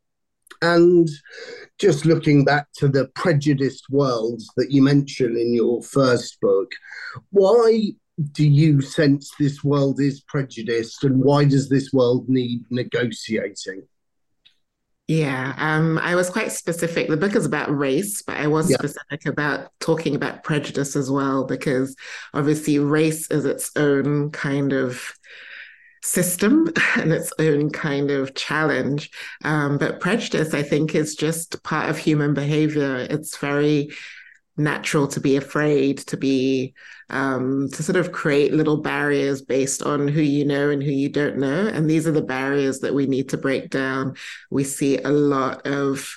And 0.61 1.09
just 1.77 2.05
looking 2.05 2.45
back 2.45 2.67
to 2.77 2.87
the 2.87 3.07
prejudiced 3.15 3.89
worlds 3.89 4.49
that 4.57 4.71
you 4.71 4.81
mention 4.81 5.37
in 5.37 5.53
your 5.53 5.83
first 5.83 6.39
book, 6.41 6.71
why 7.31 7.91
do 8.31 8.47
you 8.47 8.81
sense 8.81 9.31
this 9.37 9.63
world 9.63 9.99
is 9.99 10.21
prejudiced 10.21 11.03
and 11.03 11.21
why 11.21 11.43
does 11.43 11.67
this 11.69 11.91
world 11.91 12.29
need 12.29 12.63
negotiating? 12.69 13.83
Yeah, 15.07 15.53
um, 15.57 15.99
I 15.99 16.15
was 16.15 16.31
quite 16.31 16.51
specific. 16.51 17.09
The 17.09 17.17
book 17.17 17.35
is 17.35 17.45
about 17.45 17.77
race, 17.77 18.23
but 18.23 18.37
I 18.37 18.47
was 18.47 18.71
yeah. 18.71 18.77
specific 18.77 19.27
about 19.27 19.69
talking 19.79 20.15
about 20.15 20.43
prejudice 20.43 20.95
as 20.95 21.11
well, 21.11 21.43
because 21.43 21.95
obviously 22.33 22.79
race 22.79 23.29
is 23.29 23.45
its 23.45 23.69
own 23.75 24.31
kind 24.31 24.73
of 24.73 25.13
system 26.05 26.71
and 26.97 27.11
its 27.11 27.33
own 27.39 27.69
kind 27.71 28.11
of 28.11 28.35
challenge. 28.35 29.11
Um, 29.43 29.77
but 29.77 29.99
prejudice, 29.99 30.53
I 30.53 30.63
think, 30.63 30.95
is 30.95 31.15
just 31.15 31.61
part 31.63 31.89
of 31.89 31.97
human 31.97 32.33
behavior. 32.33 33.07
It's 33.09 33.37
very 33.37 33.89
natural 34.57 35.07
to 35.07 35.19
be 35.19 35.35
afraid, 35.35 35.97
to 35.97 36.15
be 36.15 36.73
um, 37.09 37.69
to 37.73 37.83
sort 37.83 37.97
of 37.97 38.11
create 38.11 38.53
little 38.53 38.77
barriers 38.77 39.41
based 39.41 39.83
on 39.83 40.07
who 40.07 40.21
you 40.21 40.45
know 40.45 40.69
and 40.69 40.81
who 40.81 40.91
you 40.91 41.09
don't 41.09 41.37
know. 41.37 41.67
And 41.67 41.89
these 41.89 42.07
are 42.07 42.11
the 42.11 42.21
barriers 42.21 42.79
that 42.79 42.93
we 42.93 43.05
need 43.05 43.29
to 43.29 43.37
break 43.37 43.69
down. 43.69 44.15
We 44.49 44.63
see 44.63 44.97
a 44.99 45.09
lot 45.09 45.67
of 45.67 46.15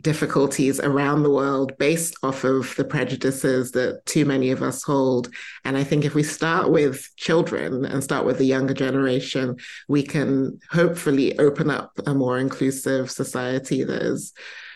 difficulties 0.00 0.80
around 0.80 1.22
the 1.22 1.30
world 1.30 1.76
based 1.78 2.16
off 2.22 2.44
of 2.44 2.74
the 2.76 2.84
prejudices 2.84 3.72
that 3.72 4.04
too 4.06 4.24
many 4.24 4.50
of 4.50 4.62
us 4.62 4.82
hold. 4.82 5.28
And 5.64 5.76
I 5.76 5.84
think 5.84 6.04
if 6.04 6.14
we 6.14 6.22
start 6.22 6.70
with 6.70 7.08
children 7.16 7.84
and 7.84 8.02
start 8.02 8.24
with 8.24 8.38
the 8.38 8.44
younger 8.44 8.74
generation, 8.74 9.56
we 9.88 10.02
can 10.02 10.58
hopefully 10.70 11.38
open 11.38 11.70
up 11.70 11.92
a 12.06 12.14
more 12.14 12.38
inclusive 12.38 13.10
society 13.10 13.84
that 13.84 14.02
is 14.02 14.32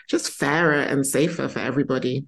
just 0.09 0.31
fairer 0.31 0.81
and 0.81 1.05
safer 1.05 1.47
for 1.47 1.59
everybody. 1.59 2.25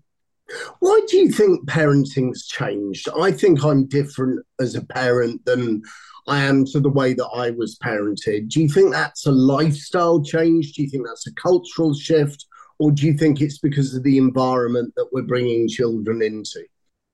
Why 0.80 1.02
do 1.08 1.18
you 1.18 1.32
think 1.32 1.68
parenting's 1.68 2.46
changed? 2.46 3.10
I 3.20 3.32
think 3.32 3.64
I'm 3.64 3.88
different 3.88 4.46
as 4.60 4.76
a 4.76 4.86
parent 4.86 5.44
than 5.46 5.82
I 6.28 6.44
am 6.44 6.66
to 6.66 6.80
the 6.80 6.90
way 6.90 7.14
that 7.14 7.30
I 7.34 7.52
was 7.52 7.78
parented. 7.80 8.50
Do 8.50 8.62
you 8.62 8.70
think 8.70 8.92
that's 8.92 9.26
a 9.26 9.32
lifestyle 9.32 10.22
change? 10.24 10.74
Do 10.74 10.84
you 10.84 10.90
think 10.90 11.06
that's 11.06 11.28
a 11.28 11.34
cultural 11.34 11.94
shift? 11.94 12.46
Or 12.80 12.92
do 12.92 13.06
you 13.06 13.14
think 13.14 13.42
it's 13.42 13.60
because 13.60 13.96
of 13.96 14.04
the 14.04 14.18
environment 14.18 14.94
that 14.96 15.08
we're 15.12 15.24
bringing 15.24 15.68
children 15.68 16.22
into? 16.22 16.64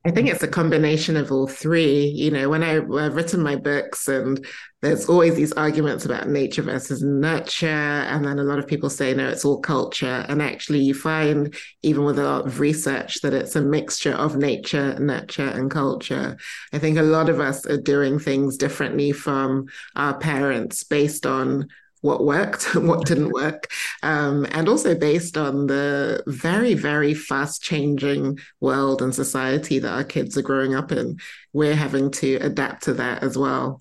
I 0.03 0.09
think 0.09 0.29
it's 0.29 0.41
a 0.41 0.47
combination 0.47 1.15
of 1.15 1.31
all 1.31 1.45
three. 1.45 2.05
You 2.05 2.31
know, 2.31 2.49
when 2.49 2.63
I, 2.63 2.69
have 2.73 3.15
written 3.15 3.43
my 3.43 3.55
books, 3.55 4.07
and 4.07 4.43
there's 4.81 5.07
always 5.07 5.35
these 5.35 5.51
arguments 5.53 6.05
about 6.05 6.27
nature 6.27 6.63
versus 6.63 7.03
nurture. 7.03 7.67
And 7.67 8.25
then 8.25 8.39
a 8.39 8.43
lot 8.43 8.57
of 8.57 8.65
people 8.65 8.89
say, 8.89 9.13
no, 9.13 9.29
it's 9.29 9.45
all 9.45 9.59
culture. 9.59 10.25
And 10.27 10.41
actually, 10.41 10.79
you 10.79 10.95
find, 10.95 11.53
even 11.83 12.03
with 12.03 12.17
a 12.17 12.23
lot 12.23 12.47
of 12.47 12.59
research, 12.59 13.21
that 13.21 13.33
it's 13.33 13.55
a 13.55 13.61
mixture 13.61 14.13
of 14.13 14.37
nature, 14.37 14.97
nurture, 14.99 15.49
and 15.49 15.69
culture. 15.69 16.35
I 16.73 16.79
think 16.79 16.97
a 16.97 17.03
lot 17.03 17.29
of 17.29 17.39
us 17.39 17.67
are 17.67 17.77
doing 17.77 18.17
things 18.17 18.57
differently 18.57 19.11
from 19.11 19.67
our 19.95 20.17
parents 20.17 20.83
based 20.83 21.27
on 21.27 21.67
what 22.01 22.25
worked 22.25 22.75
and 22.75 22.87
what 22.87 23.05
didn't 23.05 23.31
work, 23.33 23.71
um, 24.03 24.45
and 24.51 24.67
also 24.67 24.95
based 24.95 25.37
on 25.37 25.67
the 25.67 26.23
very, 26.27 26.73
very 26.73 27.13
fast 27.13 27.61
changing 27.61 28.39
world 28.59 29.01
and 29.01 29.13
society 29.15 29.79
that 29.79 29.93
our 29.93 30.03
kids 30.03 30.37
are 30.37 30.41
growing 30.41 30.75
up 30.75 30.91
in. 30.91 31.17
We're 31.53 31.75
having 31.75 32.11
to 32.11 32.35
adapt 32.35 32.83
to 32.83 32.93
that 32.95 33.23
as 33.23 33.37
well. 33.37 33.80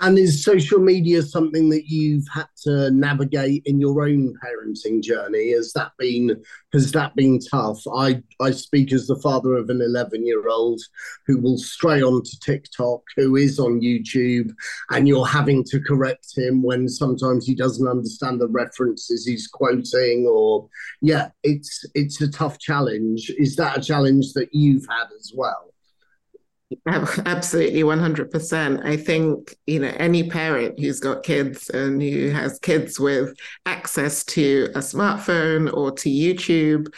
And 0.00 0.18
is 0.18 0.42
social 0.42 0.80
media 0.80 1.22
something 1.22 1.68
that 1.68 1.86
you've 1.86 2.26
had 2.32 2.48
to 2.64 2.90
navigate 2.90 3.62
in 3.64 3.80
your 3.80 4.02
own 4.02 4.34
parenting 4.44 5.00
journey? 5.00 5.52
Has 5.52 5.72
that 5.74 5.92
been 5.98 6.42
has 6.72 6.90
that 6.92 7.14
been 7.14 7.38
tough? 7.38 7.80
I 7.94 8.22
I 8.40 8.50
speak 8.50 8.92
as 8.92 9.06
the 9.06 9.20
father 9.20 9.54
of 9.54 9.70
an 9.70 9.80
11 9.80 10.26
year 10.26 10.48
old 10.48 10.80
who 11.26 11.38
will 11.38 11.58
stray 11.58 12.02
onto 12.02 12.32
TikTok, 12.42 13.02
who 13.16 13.36
is 13.36 13.60
on 13.60 13.80
YouTube, 13.80 14.52
and 14.90 15.06
you're 15.06 15.26
having 15.26 15.62
to 15.64 15.80
correct 15.80 16.36
him 16.36 16.62
when 16.62 16.88
sometimes 16.88 17.46
he 17.46 17.54
doesn't 17.54 17.86
understand 17.86 18.40
the 18.40 18.48
references 18.48 19.24
he's 19.24 19.46
quoting, 19.46 20.26
or 20.28 20.68
yeah, 21.02 21.28
it's 21.44 21.84
it's 21.94 22.20
a 22.20 22.30
tough 22.30 22.58
challenge. 22.58 23.30
Is 23.38 23.54
that 23.56 23.78
a 23.78 23.80
challenge 23.80 24.32
that 24.32 24.48
you've 24.52 24.86
had 24.90 25.06
as 25.16 25.32
well? 25.36 25.73
Absolutely, 26.86 27.82
100%. 27.82 28.84
I 28.84 28.96
think, 28.96 29.54
you 29.66 29.80
know, 29.80 29.92
any 29.96 30.28
parent 30.28 30.78
who's 30.78 30.98
got 31.00 31.22
kids 31.22 31.68
and 31.70 32.02
who 32.02 32.30
has 32.30 32.58
kids 32.58 32.98
with 32.98 33.36
access 33.66 34.24
to 34.24 34.68
a 34.74 34.78
smartphone 34.78 35.72
or 35.72 35.92
to 35.92 36.08
YouTube 36.08 36.88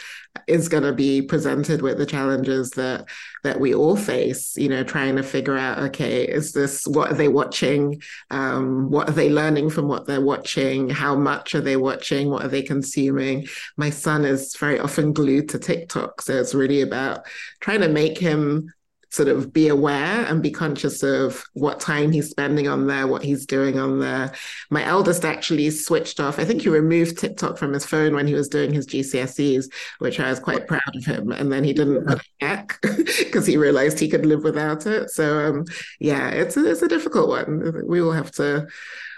is 0.47 0.69
going 0.69 0.83
to 0.83 0.93
be 0.93 1.21
presented 1.21 1.81
with 1.81 1.97
the 1.97 2.05
challenges 2.05 2.71
that 2.71 3.05
that 3.43 3.59
we 3.59 3.73
all 3.73 3.95
face, 3.95 4.55
you 4.55 4.69
know, 4.69 4.83
trying 4.83 5.15
to 5.15 5.23
figure 5.23 5.57
out, 5.57 5.79
okay, 5.79 6.23
is 6.25 6.53
this 6.53 6.87
what 6.87 7.11
are 7.11 7.15
they 7.15 7.27
watching? 7.27 8.01
Um, 8.31 8.89
what 8.89 9.09
are 9.09 9.13
they 9.13 9.29
learning 9.29 9.69
from 9.69 9.87
what 9.87 10.07
they're 10.07 10.21
watching? 10.21 10.89
How 10.89 11.15
much 11.15 11.55
are 11.55 11.61
they 11.61 11.75
watching? 11.77 12.29
What 12.29 12.45
are 12.45 12.49
they 12.49 12.61
consuming? 12.63 13.47
My 13.75 13.89
son 13.89 14.25
is 14.25 14.55
very 14.57 14.79
often 14.79 15.11
glued 15.11 15.49
to 15.49 15.59
TikTok. 15.59 16.21
So 16.21 16.33
it's 16.39 16.55
really 16.55 16.81
about 16.81 17.25
trying 17.59 17.81
to 17.81 17.89
make 17.89 18.17
him 18.17 18.71
sort 19.09 19.29
of 19.29 19.53
be 19.53 19.67
aware 19.67 20.25
and 20.25 20.43
be 20.43 20.51
conscious 20.51 21.03
of 21.03 21.43
what 21.53 21.79
time 21.79 22.11
he's 22.11 22.29
spending 22.29 22.67
on 22.67 22.87
there, 22.87 23.07
what 23.07 23.23
he's 23.23 23.45
doing 23.45 23.79
on 23.79 23.99
there. 23.99 24.33
My 24.69 24.83
eldest 24.83 25.25
actually 25.25 25.69
switched 25.71 26.19
off. 26.19 26.39
I 26.39 26.45
think 26.45 26.61
he 26.61 26.69
removed 26.69 27.17
TikTok 27.17 27.57
from 27.57 27.73
his 27.73 27.85
phone 27.85 28.13
when 28.13 28.27
he 28.27 28.33
was 28.33 28.49
doing 28.49 28.73
his 28.73 28.87
GCSEs, 28.87 29.71
which 29.99 30.19
I 30.19 30.29
was 30.29 30.39
quite 30.39 30.67
proud 30.67 30.95
of 30.95 31.05
him. 31.05 31.31
And 31.31 31.51
then 31.51 31.63
he 31.63 31.73
didn't 31.73 32.05
put 32.05 32.19
it 32.19 32.39
back 32.39 32.79
because 32.81 33.47
he 33.47 33.57
realized 33.57 33.99
he 33.99 34.09
could 34.09 34.25
live 34.25 34.43
without 34.43 34.85
it. 34.85 35.09
So 35.09 35.47
um, 35.47 35.65
yeah, 35.99 36.29
it's 36.29 36.57
a, 36.57 36.69
it's 36.69 36.81
a 36.81 36.87
difficult 36.87 37.29
one. 37.29 37.87
We 37.87 38.01
will 38.01 38.13
have 38.13 38.31
to 38.33 38.67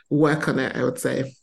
work 0.10 0.48
on 0.48 0.60
it, 0.60 0.75
I 0.75 0.84
would 0.84 1.00
say. 1.00 1.34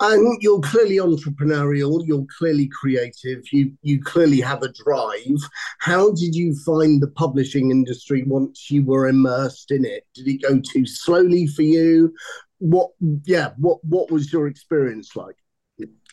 And 0.00 0.38
you're 0.40 0.60
clearly 0.60 0.96
entrepreneurial. 0.96 2.06
You're 2.06 2.26
clearly 2.36 2.68
creative. 2.68 3.42
You 3.52 3.72
you 3.82 4.02
clearly 4.02 4.40
have 4.40 4.62
a 4.62 4.72
drive. 4.72 5.38
How 5.78 6.10
did 6.12 6.34
you 6.34 6.54
find 6.64 7.00
the 7.00 7.08
publishing 7.08 7.70
industry 7.70 8.24
once 8.24 8.70
you 8.70 8.84
were 8.84 9.08
immersed 9.08 9.70
in 9.70 9.84
it? 9.84 10.06
Did 10.14 10.28
it 10.28 10.42
go 10.42 10.60
too 10.60 10.86
slowly 10.86 11.46
for 11.46 11.62
you? 11.62 12.14
What 12.58 12.90
yeah? 13.24 13.50
What 13.56 13.84
what 13.84 14.10
was 14.10 14.32
your 14.32 14.48
experience 14.48 15.14
like? 15.14 15.36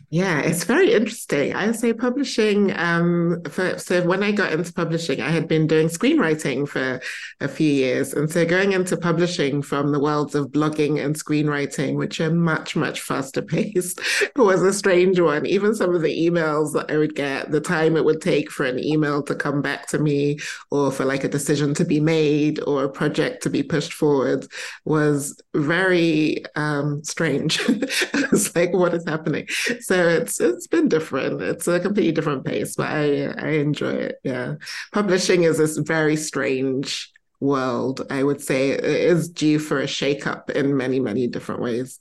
Yeah, 0.10 0.42
it's 0.42 0.64
very 0.64 0.94
interesting. 0.94 1.56
I 1.56 1.72
say 1.72 1.92
publishing. 1.92 2.72
Um, 2.78 3.42
for, 3.50 3.78
so 3.80 4.04
when 4.06 4.24
I 4.24 4.32
got 4.32 4.54
into 4.54 4.72
publishing, 4.72 5.20
I 5.20 5.30
had 5.30 5.48
been 5.48 5.68
doing 5.68 5.88
screenwriting 5.88 6.68
for 6.68 7.02
a 7.42 7.48
few 7.48 7.70
years, 7.70 8.14
and 8.14 8.30
so 8.30 8.46
going 8.46 8.74
into 8.74 8.98
publishing 8.98 9.62
from 9.62 9.92
the 9.92 10.00
worlds 10.00 10.36
of 10.36 10.52
blogging 10.52 11.04
and 11.04 11.16
screenwriting, 11.16 11.96
which 11.96 12.22
are 12.22 12.32
much 12.32 12.75
much 12.75 13.02
faster 13.02 13.42
paced, 13.54 14.00
was 14.36 14.62
a 14.62 14.74
strange 14.74 15.20
one. 15.20 15.46
Even 15.46 15.74
some 15.74 15.96
of 15.96 16.02
the 16.02 16.30
emails 16.30 16.74
that 16.74 16.92
I 16.92 16.98
would 16.98 17.16
get, 17.16 17.52
the 17.52 17.62
time 17.62 17.98
it 17.98 18.06
would 18.06 18.22
take 18.22 18.52
for 18.52 18.66
an 18.66 18.84
email 18.84 19.24
to 19.24 19.36
come 19.36 19.62
back 19.62 19.88
to 19.88 20.00
me, 20.00 20.40
or 20.72 20.92
for 20.92 21.06
like 21.06 21.24
a 21.24 21.30
decision 21.30 21.74
to 21.75 21.86
be 21.86 22.00
made, 22.00 22.60
or 22.68 22.84
a 22.84 22.90
project 22.90 23.44
to 23.44 23.50
be 23.50 23.64
pushed 23.64 23.94
forward, 23.94 24.46
was 24.86 25.42
very 25.56 26.44
um, 26.56 27.04
strange. 27.04 27.60
it's 27.68 28.56
like 28.56 28.74
what 28.74 28.94
is 28.94 29.06
happening. 29.08 29.48
So 29.86 30.08
it's 30.08 30.42
it's 30.42 30.65
been 30.65 30.88
different. 30.88 31.44
It's 31.44 31.68
a 31.68 31.80
completely 31.80 32.12
different 32.12 32.44
pace, 32.44 32.75
but 32.75 32.88
I 32.88 33.27
I 33.38 33.50
enjoy 33.50 33.92
it. 33.92 34.15
Yeah, 34.24 34.56
publishing 34.92 35.44
is 35.44 35.60
this 35.60 35.77
very 35.77 36.15
strange 36.15 37.12
world. 37.39 38.08
I 38.10 38.24
would 38.24 38.42
say 38.42 38.72
it 38.72 38.84
is 38.84 39.30
due 39.30 39.60
for 39.60 39.80
a 39.80 39.86
shakeup 39.86 40.50
in 40.50 40.75
many 40.75 41.00
many 41.00 41.27
different 41.27 41.62
ways. 41.62 42.00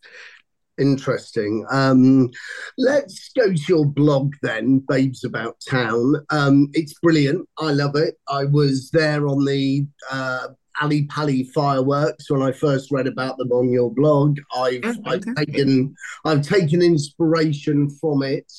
Interesting. 0.79 1.67
Um, 1.71 2.31
let's 2.79 3.31
go 3.37 3.53
to 3.53 3.63
your 3.69 3.85
blog 3.85 4.33
then, 4.41 4.79
Babes 4.79 5.23
About 5.23 5.57
Town. 5.69 6.15
Um, 6.31 6.71
it's 6.73 6.95
brilliant. 7.01 7.47
I 7.59 7.73
love 7.73 7.97
it. 7.97 8.15
I 8.29 8.47
was 8.47 8.91
there 8.93 9.29
on 9.29 9.45
the 9.45 9.87
uh, 10.11 10.49
Ally 10.85 11.07
Pally 11.09 11.45
fireworks 11.45 12.31
when 12.31 12.43
I 12.43 12.53
first 12.53 12.93
read 12.93 13.07
about 13.07 13.39
them 13.39 13.51
on 13.53 13.71
your 13.71 13.91
blog. 13.91 14.39
I've, 14.55 14.83
oh, 14.85 14.97
I've 15.07 15.25
taken 15.35 15.95
I've 16.27 16.43
taken 16.43 16.83
inspiration 16.83 17.89
from 17.89 18.23
it. 18.23 18.53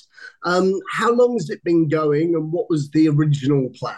Um, 0.44 0.74
how 0.94 1.14
long 1.14 1.34
has 1.34 1.52
it 1.52 1.64
been 1.64 1.88
going, 1.88 2.34
and 2.34 2.52
what 2.52 2.70
was 2.70 2.90
the 2.90 3.10
original 3.10 3.70
plan? 3.76 3.98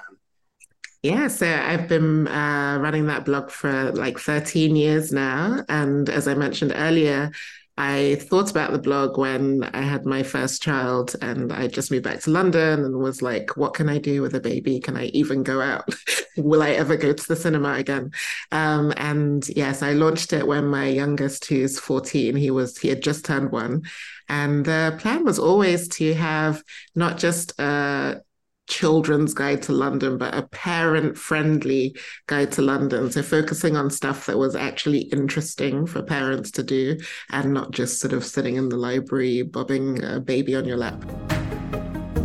Yeah, 1.03 1.29
so 1.29 1.47
I've 1.47 1.87
been 1.87 2.27
uh, 2.27 2.79
running 2.81 3.05
that 3.05 3.23
blog 3.23 3.49
for 3.49 3.91
like 3.93 4.19
13 4.19 4.75
years 4.75 5.13
now. 5.13 5.63
And 5.69 6.09
as 6.09 6.27
I 6.27 6.33
mentioned 6.33 6.73
earlier, 6.75 7.31
I 7.77 8.15
thought 8.21 8.49
about 8.49 8.71
the 8.71 8.79
blog 8.79 9.19
when 9.19 9.63
I 9.63 9.81
had 9.81 10.03
my 10.05 10.23
first 10.23 10.63
child 10.63 11.15
and 11.21 11.53
I 11.53 11.67
just 11.67 11.91
moved 11.91 12.05
back 12.05 12.21
to 12.21 12.31
London 12.31 12.83
and 12.83 12.97
was 12.97 13.21
like, 13.21 13.55
what 13.55 13.75
can 13.75 13.87
I 13.87 13.99
do 13.99 14.23
with 14.23 14.33
a 14.33 14.39
baby? 14.39 14.79
Can 14.79 14.97
I 14.97 15.05
even 15.07 15.43
go 15.43 15.61
out? 15.61 15.87
Will 16.37 16.63
I 16.63 16.71
ever 16.71 16.97
go 16.97 17.13
to 17.13 17.27
the 17.27 17.35
cinema 17.35 17.73
again? 17.73 18.11
Um, 18.51 18.93
and 18.97 19.47
yes, 19.49 19.83
I 19.83 19.93
launched 19.93 20.33
it 20.33 20.47
when 20.47 20.65
my 20.65 20.87
youngest, 20.87 21.45
who's 21.45 21.79
14, 21.79 22.35
he 22.35 22.49
was 22.49 22.77
he 22.77 22.87
had 22.87 23.03
just 23.03 23.25
turned 23.25 23.51
one. 23.51 23.83
And 24.27 24.65
the 24.65 24.97
plan 24.99 25.23
was 25.23 25.37
always 25.37 25.87
to 25.89 26.13
have 26.15 26.63
not 26.95 27.17
just 27.17 27.59
a 27.59 28.21
children's 28.67 29.33
guide 29.33 29.61
to 29.63 29.71
London, 29.71 30.17
but 30.17 30.35
a 30.35 30.43
parent 30.43 31.17
friendly 31.17 31.95
guide 32.27 32.51
to 32.53 32.61
London. 32.61 33.11
So 33.11 33.23
focusing 33.23 33.75
on 33.75 33.89
stuff 33.89 34.25
that 34.25 34.37
was 34.37 34.55
actually 34.55 35.01
interesting 35.01 35.85
for 35.85 36.03
parents 36.03 36.51
to 36.51 36.63
do 36.63 36.97
and 37.31 37.53
not 37.53 37.71
just 37.71 37.99
sort 37.99 38.13
of 38.13 38.25
sitting 38.25 38.55
in 38.55 38.69
the 38.69 38.77
library 38.77 39.41
bobbing 39.41 40.03
a 40.03 40.19
baby 40.19 40.55
on 40.55 40.65
your 40.65 40.77
lap. 40.77 41.03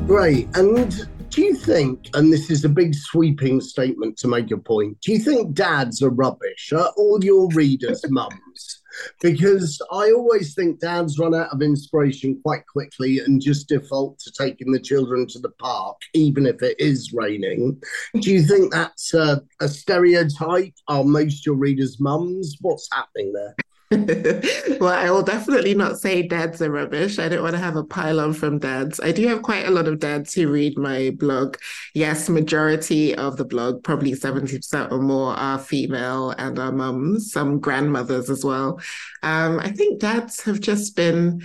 Great. 0.07 0.49
And 0.57 1.09
do 1.31 1.43
you 1.43 1.55
think, 1.55 2.11
and 2.15 2.31
this 2.31 2.51
is 2.51 2.65
a 2.65 2.69
big 2.69 2.95
sweeping 2.95 3.61
statement 3.61 4.19
to 4.19 4.29
make 4.29 4.51
a 4.51 4.59
point, 4.59 5.01
do 5.01 5.13
you 5.13 5.19
think 5.19 5.55
dads 5.55 6.03
are 6.03 6.11
rubbish? 6.11 6.73
Are 6.77 6.93
all 6.97 7.25
your 7.25 7.49
readers 7.55 8.05
mums? 8.11 8.82
Because 9.21 9.81
I 9.91 10.11
always 10.13 10.55
think 10.55 10.81
dads 10.81 11.19
run 11.19 11.35
out 11.35 11.53
of 11.53 11.63
inspiration 11.63 12.41
quite 12.43 12.67
quickly 12.67 13.21
and 13.21 13.41
just 13.41 13.69
default 13.69 14.19
to 14.21 14.33
taking 14.33 14.73
the 14.73 14.81
children 14.81 15.27
to 15.29 15.39
the 15.39 15.51
park, 15.51 15.97
even 16.15 16.47
if 16.47 16.63
it 16.63 16.77
is 16.79 17.13
raining. 17.13 17.81
Do 18.21 18.31
you 18.31 18.43
think 18.43 18.73
that's 18.73 19.15
a, 19.15 19.43
a 19.61 19.69
stereotype? 19.69 20.75
Are 20.89 21.05
most 21.05 21.47
your 21.47 21.55
readers' 21.57 22.01
mums? 22.01 22.57
What's 22.61 22.89
happening 22.93 23.33
there? 23.33 23.55
well, 24.81 24.95
I 24.95 25.11
will 25.11 25.23
definitely 25.23 25.75
not 25.75 25.99
say 25.99 26.23
dads 26.23 26.63
are 26.63 26.71
rubbish. 26.71 27.19
I 27.19 27.29
don't 27.29 27.43
want 27.43 27.55
to 27.55 27.61
have 27.61 27.77
a 27.77 27.85
pile 27.85 28.21
on 28.21 28.33
from 28.33 28.59
dads. 28.59 29.01
I 29.01 29.13
do 29.13 29.27
have 29.29 29.43
quite 29.43 29.67
a 29.67 29.71
lot 29.71 29.87
of 29.87 29.99
dads 29.99 30.33
who 30.33 30.51
read 30.51 30.79
my 30.79 31.11
blog. 31.19 31.57
Yes, 31.95 32.29
majority 32.29 33.15
of 33.15 33.37
the 33.37 33.45
blog, 33.45 33.85
probably 33.85 34.13
70% 34.13 34.91
or 34.91 34.99
more, 34.99 35.35
are 35.35 35.59
female 35.59 36.31
and 36.31 36.59
are 36.59 36.73
mums, 36.73 37.33
some 37.33 37.61
grandmothers 37.61 38.31
as 38.31 38.45
well. 38.45 38.81
Um, 39.23 39.59
I 39.61 39.71
think 39.71 40.01
dads 40.01 40.43
have 40.45 40.61
just 40.61 40.97
been 40.97 41.43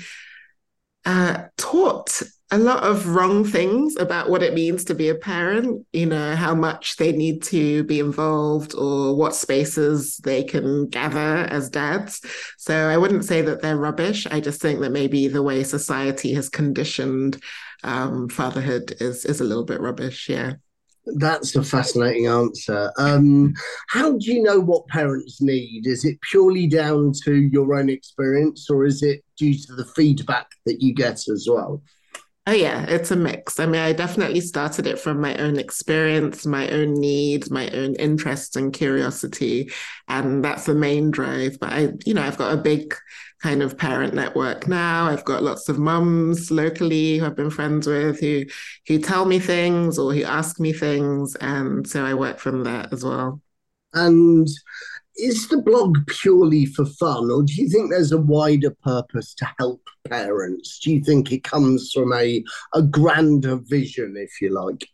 uh, 1.06 1.44
taught 1.58 2.22
a 2.50 2.58
lot 2.58 2.84
of 2.84 3.08
wrong 3.08 3.44
things 3.44 3.98
about 3.98 4.30
what 4.30 4.42
it 4.42 4.54
means 4.54 4.86
to 4.86 4.96
be 4.96 5.10
a 5.10 5.16
parent, 5.16 5.86
you 5.92 6.06
know, 6.06 6.36
how 6.36 6.56
much 6.56 6.96
they 6.96 7.12
need 7.12 7.44
to 7.44 7.84
be 7.84 8.00
involved 8.00 8.74
or 8.74 9.16
what 9.16 9.36
spaces 9.36 10.18
they 10.18 10.44
can 10.44 10.88
gather 10.88 11.46
as 11.50 11.70
dads. 11.70 12.22
So 12.58 12.88
I 12.88 12.96
wouldn't 12.96 13.26
say 13.26 13.42
that 13.42 13.62
they're 13.62 13.76
rubbish. 13.76 14.26
I 14.28 14.40
just 14.40 14.62
think 14.62 14.80
that 14.80 14.94
maybe 14.94 15.28
the 15.28 15.44
way 15.44 15.64
society 15.64 16.34
has 16.36 16.48
conditioned 16.48 17.42
um, 17.84 18.30
fatherhood 18.30 18.96
is 19.00 19.26
is 19.26 19.42
a 19.42 19.44
little 19.44 19.66
bit 19.66 19.82
rubbish. 19.82 20.30
Yeah. 20.30 20.54
That's 21.16 21.56
a 21.56 21.64
fascinating 21.64 22.28
answer. 22.28 22.92
Um, 22.98 23.54
how 23.88 24.18
do 24.18 24.34
you 24.34 24.44
know 24.44 24.60
what 24.60 24.88
parents 24.88 25.42
need? 25.42 25.88
Is 25.88 26.04
it 26.04 26.20
purely 26.30 26.68
down 26.68 27.14
to 27.24 27.34
your 27.34 27.76
own 27.76 27.90
experience, 27.90 28.70
or 28.70 28.86
is 28.86 29.04
it 29.04 29.24
due 29.38 29.54
to 29.54 29.76
the 29.76 29.86
feedback 29.86 30.48
that 30.66 30.82
you 30.82 30.94
get 30.94 31.28
as 31.30 31.48
well? 31.50 31.82
Oh, 32.50 32.54
yeah, 32.54 32.86
it's 32.88 33.12
a 33.12 33.16
mix. 33.18 33.60
I 33.60 33.66
mean, 33.66 33.82
I 33.82 33.92
definitely 33.92 34.40
started 34.40 34.88
it 34.88 35.00
from 35.00 35.20
my 35.20 35.36
own 35.36 35.60
experience, 35.60 36.46
my 36.46 36.70
own 36.70 36.94
needs, 36.94 37.52
my 37.52 37.70
own 37.72 37.96
interests 37.96 38.56
and 38.56 38.72
curiosity. 38.72 39.70
And 40.08 40.46
that's 40.46 40.66
the 40.66 40.74
main 40.74 41.12
drive. 41.12 41.60
But 41.60 41.74
I, 41.74 41.90
you 42.06 42.14
know, 42.14 42.22
I've 42.22 42.38
got 42.38 42.54
a 42.54 42.62
big 42.62 42.96
kind 43.44 43.62
of 43.62 43.78
parent 43.78 44.14
network 44.14 44.66
now. 44.66 45.08
I've 45.08 45.26
got 45.26 45.44
lots 45.44 45.68
of 45.68 45.78
mums 45.78 46.50
locally 46.50 47.18
who 47.18 47.26
I've 47.26 47.36
been 47.36 47.50
friends 47.52 47.86
with 47.86 48.22
who 48.22 48.46
who 48.88 48.98
tell 49.00 49.26
me 49.26 49.40
things 49.40 50.00
or 50.00 50.14
who 50.14 50.24
ask 50.24 50.58
me 50.58 50.72
things. 50.72 51.36
And 51.36 51.86
so 51.86 52.06
I 52.06 52.14
work 52.14 52.40
from 52.40 52.64
that 52.64 52.94
as 52.94 53.04
well. 53.04 53.42
And 53.94 54.48
is 55.18 55.48
the 55.48 55.62
blog 55.62 55.98
purely 56.08 56.66
for 56.66 56.86
fun, 56.86 57.30
or 57.32 57.44
do 57.44 57.54
you 57.54 57.70
think 57.70 57.90
there's 57.90 58.12
a 58.12 58.22
wider 58.22 58.76
purpose 58.84 59.34
to 59.36 59.50
help 59.60 59.82
parents? 60.08 60.80
Do 60.80 60.94
you 60.94 61.04
think 61.04 61.32
it 61.32 61.44
comes 61.44 61.92
from 61.92 62.14
a, 62.14 62.44
a 62.74 62.82
grander 62.82 63.58
vision, 63.58 64.16
if 64.18 64.42
you 64.42 64.54
like? 64.54 64.88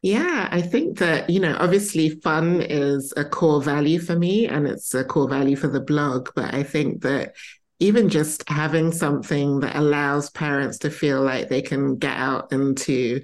Yeah, 0.00 0.48
I 0.52 0.62
think 0.62 0.98
that, 0.98 1.28
you 1.28 1.40
know, 1.40 1.56
obviously 1.58 2.10
fun 2.20 2.62
is 2.62 3.12
a 3.16 3.24
core 3.24 3.60
value 3.60 3.98
for 3.98 4.14
me 4.14 4.46
and 4.46 4.66
it's 4.66 4.94
a 4.94 5.02
core 5.02 5.28
value 5.28 5.56
for 5.56 5.66
the 5.66 5.80
blog. 5.80 6.28
But 6.36 6.54
I 6.54 6.62
think 6.62 7.02
that 7.02 7.34
even 7.80 8.08
just 8.08 8.48
having 8.48 8.92
something 8.92 9.60
that 9.60 9.74
allows 9.74 10.30
parents 10.30 10.78
to 10.78 10.90
feel 10.90 11.22
like 11.22 11.48
they 11.48 11.62
can 11.62 11.96
get 11.96 12.16
out 12.16 12.52
into 12.52 13.20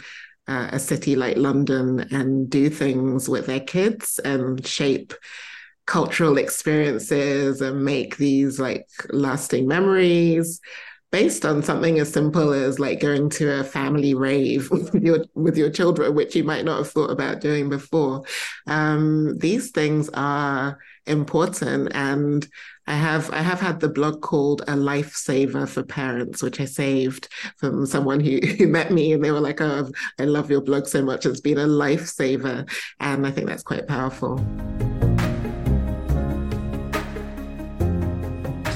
uh, 0.48 0.70
a 0.72 0.78
city 0.80 1.14
like 1.14 1.37
London 1.37 2.00
and 2.11 2.50
do 2.50 2.68
things 2.68 3.28
with 3.28 3.46
their 3.46 3.61
kids 3.61 4.18
and 4.18 4.66
shape 4.66 5.14
cultural 5.87 6.38
experiences 6.38 7.61
and 7.61 7.85
make 7.85 8.16
these 8.16 8.59
like 8.59 8.88
lasting 9.11 9.68
memories 9.68 10.61
based 11.14 11.44
on 11.47 11.62
something 11.62 12.01
as 12.01 12.12
simple 12.12 12.53
as 12.53 12.81
like 12.81 12.99
going 12.99 13.31
to 13.31 13.61
a 13.61 13.62
family 13.62 14.14
rave 14.14 14.68
with 14.73 14.92
your 14.97 15.25
with 15.35 15.57
your 15.57 15.70
children, 15.70 16.12
which 16.12 16.35
you 16.35 16.42
might 16.42 16.64
not 16.64 16.79
have 16.79 16.90
thought 16.90 17.11
about 17.11 17.40
doing 17.40 17.68
before. 17.68 18.25
Um, 18.66 19.38
these 19.38 19.70
things 19.70 20.11
are 20.14 20.77
important, 21.07 21.92
and 21.94 22.44
I 22.88 22.97
have 22.97 23.31
I 23.31 23.42
have 23.42 23.61
had 23.61 23.79
the 23.79 23.88
blog 23.88 24.23
called 24.23 24.62
a 24.62 24.75
lifesaver 24.75 25.68
for 25.68 25.85
parents, 25.85 26.42
which 26.42 26.61
I 26.61 26.64
saved 26.64 27.29
from 27.59 27.87
someone 27.87 28.18
who, 28.18 28.38
who 28.59 28.66
met 28.66 28.90
me, 28.90 29.12
and 29.12 29.25
they 29.25 29.31
were 29.31 29.38
like, 29.38 29.61
"Oh, 29.61 29.92
I 30.18 30.25
love 30.25 30.51
your 30.51 30.62
blog 30.62 30.88
so 30.88 31.01
much; 31.05 31.27
it's 31.27 31.40
been 31.40 31.59
a 31.59 31.66
lifesaver," 31.66 32.68
and 32.99 33.25
I 33.25 33.31
think 33.31 33.47
that's 33.47 33.62
quite 33.62 33.87
powerful. 33.87 34.44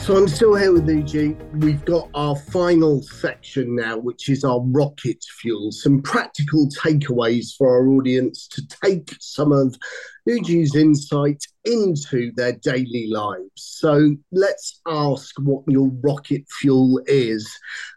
So 0.08 0.16
I'm 0.16 0.26
still 0.26 0.54
here 0.54 0.72
with 0.72 0.86
Uju. 0.86 1.36
We've 1.62 1.84
got 1.84 2.08
our 2.14 2.34
final 2.34 3.02
section 3.02 3.76
now, 3.76 3.98
which 3.98 4.30
is 4.30 4.42
our 4.42 4.58
rocket 4.58 5.22
fuel. 5.38 5.70
Some 5.70 6.00
practical 6.00 6.66
takeaways 6.70 7.54
for 7.58 7.68
our 7.68 7.86
audience 7.88 8.48
to 8.52 8.66
take 8.82 9.14
some 9.20 9.52
of 9.52 9.76
Uju's 10.26 10.74
insight 10.74 11.44
into 11.66 12.32
their 12.36 12.52
daily 12.52 13.08
lives. 13.10 13.50
So 13.56 14.16
let's 14.32 14.80
ask 14.86 15.34
what 15.40 15.64
your 15.68 15.90
rocket 16.02 16.44
fuel 16.58 17.02
is. 17.04 17.46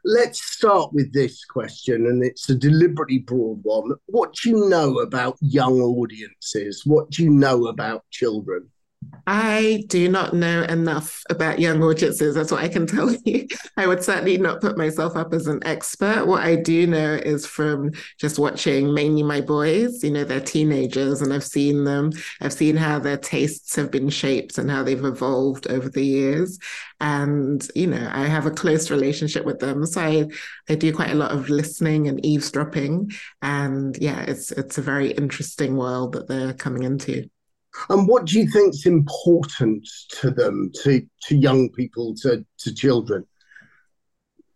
Let's 0.03 0.43
start 0.43 0.91
with 0.91 1.13
this 1.13 1.45
question, 1.45 2.07
and 2.07 2.25
it's 2.25 2.49
a 2.49 2.55
deliberately 2.55 3.19
broad 3.19 3.61
one. 3.63 3.91
What 4.07 4.33
do 4.33 4.49
you 4.49 4.67
know 4.67 4.99
about 4.99 5.37
young 5.39 5.79
audiences? 5.79 6.81
What 6.85 7.09
do 7.11 7.23
you 7.23 7.29
know 7.29 7.67
about 7.67 8.03
children? 8.09 8.69
I 9.27 9.83
do 9.87 10.09
not 10.09 10.33
know 10.33 10.63
enough 10.63 11.23
about 11.29 11.59
young 11.59 11.83
audiences. 11.83 12.35
That's 12.35 12.51
what 12.51 12.63
I 12.63 12.67
can 12.67 12.87
tell 12.87 13.13
you. 13.23 13.47
I 13.77 13.87
would 13.87 14.03
certainly 14.03 14.37
not 14.37 14.61
put 14.61 14.77
myself 14.77 15.15
up 15.15 15.33
as 15.33 15.47
an 15.47 15.61
expert. 15.65 16.25
What 16.25 16.43
I 16.43 16.55
do 16.55 16.87
know 16.87 17.13
is 17.13 17.45
from 17.45 17.91
just 18.19 18.39
watching 18.39 18.93
mainly 18.93 19.23
my 19.23 19.41
boys, 19.41 20.03
you 20.03 20.11
know, 20.11 20.23
they're 20.23 20.41
teenagers 20.41 21.21
and 21.21 21.31
I've 21.31 21.43
seen 21.43 21.83
them. 21.83 22.11
I've 22.41 22.53
seen 22.53 22.75
how 22.75 22.99
their 22.99 23.17
tastes 23.17 23.75
have 23.75 23.91
been 23.91 24.09
shaped 24.09 24.57
and 24.57 24.69
how 24.69 24.83
they've 24.83 25.05
evolved 25.05 25.67
over 25.67 25.87
the 25.87 26.05
years. 26.05 26.57
And, 26.99 27.65
you 27.75 27.87
know, 27.87 28.09
I 28.11 28.25
have 28.25 28.45
a 28.45 28.51
close 28.51 28.91
relationship 28.91 29.45
with 29.45 29.59
them. 29.59 29.85
So 29.85 30.01
I, 30.01 30.27
I 30.67 30.75
do 30.75 30.93
quite 30.93 31.11
a 31.11 31.15
lot 31.15 31.31
of 31.31 31.49
listening 31.49 32.07
and 32.07 32.23
eavesdropping. 32.25 33.11
And 33.41 33.97
yeah, 33.97 34.21
it's 34.21 34.51
it's 34.51 34.77
a 34.77 34.81
very 34.81 35.11
interesting 35.11 35.77
world 35.77 36.13
that 36.13 36.27
they're 36.27 36.53
coming 36.53 36.83
into. 36.83 37.29
And 37.89 38.07
what 38.07 38.25
do 38.25 38.39
you 38.39 38.47
think 38.49 38.73
is 38.73 38.85
important 38.85 39.87
to 40.19 40.31
them, 40.31 40.71
to, 40.83 41.05
to 41.23 41.35
young 41.35 41.69
people, 41.69 42.15
to, 42.15 42.45
to 42.59 42.73
children? 42.73 43.25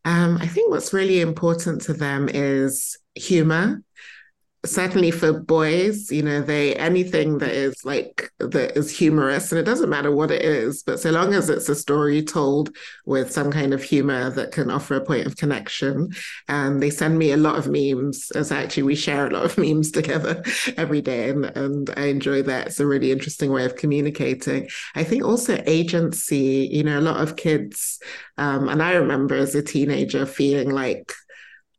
Um, 0.04 0.38
I 0.40 0.48
think 0.48 0.70
what's 0.70 0.94
really 0.94 1.22
important 1.22 1.82
to 1.84 1.94
them 1.94 2.30
is 2.30 2.98
humor 3.16 3.82
certainly 4.66 5.12
for 5.12 5.34
boys, 5.34 6.12
you 6.12 6.22
know, 6.22 6.42
they 6.42 6.76
anything 6.76 7.38
that 7.40 7.52
is 7.52 7.84
like 7.86 8.32
that 8.40 8.78
is 8.78 8.96
humorous, 8.96 9.52
and 9.52 9.60
it 9.60 9.64
doesn't 9.64 9.90
matter 9.90 10.12
what 10.12 10.32
it 10.32 10.42
is, 10.42 10.84
but 10.84 11.00
so 11.00 11.12
long 11.12 11.34
as 11.34 11.50
it's 11.50 11.70
a 11.70 11.76
story 11.76 12.24
told 12.24 12.76
with 13.06 13.32
some 13.32 13.52
kind 13.52 13.74
of 13.74 13.84
humor 13.84 14.30
that 14.32 14.52
can 14.52 14.70
offer 14.70 14.96
a 14.96 15.06
point 15.06 15.28
of 15.28 15.38
connection. 15.38 16.12
And 16.48 16.82
they 16.82 16.90
send 16.90 17.18
me 17.18 17.32
a 17.32 17.38
lot 17.38 17.58
of 17.58 17.68
memes, 17.68 18.32
as 18.32 18.52
actually 18.52 18.84
we 18.84 18.96
share 18.96 19.28
a 19.28 19.32
lot 19.32 19.46
of 19.46 19.58
memes 19.60 19.92
together 19.92 20.44
every 20.78 21.02
day, 21.02 21.30
and, 21.30 21.46
and 21.58 21.90
I 21.98 22.06
enjoy 22.06 22.42
that. 22.44 22.68
It's 22.68 22.80
a 22.80 22.88
really 22.88 23.12
interesting 23.12 23.52
way 23.52 23.66
of 23.66 23.76
communicating. 23.76 24.70
I 24.96 25.04
think 25.04 25.24
also 25.24 25.62
agency, 25.66 26.70
you 26.72 26.84
know, 26.84 27.00
a 27.00 27.02
lot 27.02 27.22
of 27.22 27.36
kids, 27.36 28.00
um, 28.38 28.70
and 28.70 28.82
I 28.82 28.94
remember 28.94 29.36
as 29.36 29.56
a 29.56 29.62
teenager 29.62 30.26
feeling 30.26 30.70
like 30.70 31.14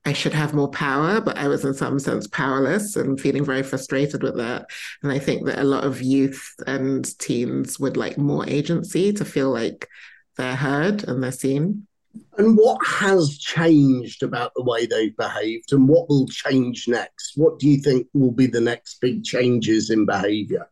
I 0.07 0.12
should 0.12 0.35
have 0.35 0.55
more 0.55 0.71
power, 0.71 1.21
but 1.21 1.37
I 1.37 1.49
was 1.49 1.64
in 1.64 1.75
some 1.75 1.99
sense 1.99 2.29
powerless 2.29 2.95
and 2.95 3.21
feeling 3.21 3.45
very 3.45 3.64
frustrated 3.64 4.23
with 4.23 4.37
that. 4.37 4.66
And 5.03 5.11
I 5.11 5.19
think 5.19 5.47
that 5.47 5.59
a 5.59 5.64
lot 5.64 5.83
of 5.83 6.01
youth 6.01 6.49
and 6.64 7.05
teens 7.19 7.81
would 7.81 7.97
like 7.97 8.16
more 8.16 8.49
agency 8.49 9.12
to 9.14 9.25
feel 9.25 9.51
like 9.51 9.88
they're 10.37 10.55
heard 10.55 11.03
and 11.03 11.25
they're 11.25 11.33
seen. 11.33 11.88
And 12.38 12.57
what 12.57 12.79
has 12.87 13.37
changed 13.37 14.23
about 14.23 14.53
the 14.55 14.62
way 14.62 14.87
they've 14.87 15.16
behaved 15.16 15.73
and 15.73 15.88
what 15.88 16.09
will 16.09 16.29
change 16.29 16.87
next? 16.87 17.33
What 17.35 17.59
do 17.59 17.69
you 17.69 17.79
think 17.79 18.07
will 18.14 18.31
be 18.31 18.47
the 18.47 18.61
next 18.61 19.01
big 19.01 19.25
changes 19.25 19.90
in 19.90 20.07
behavior? 20.07 20.69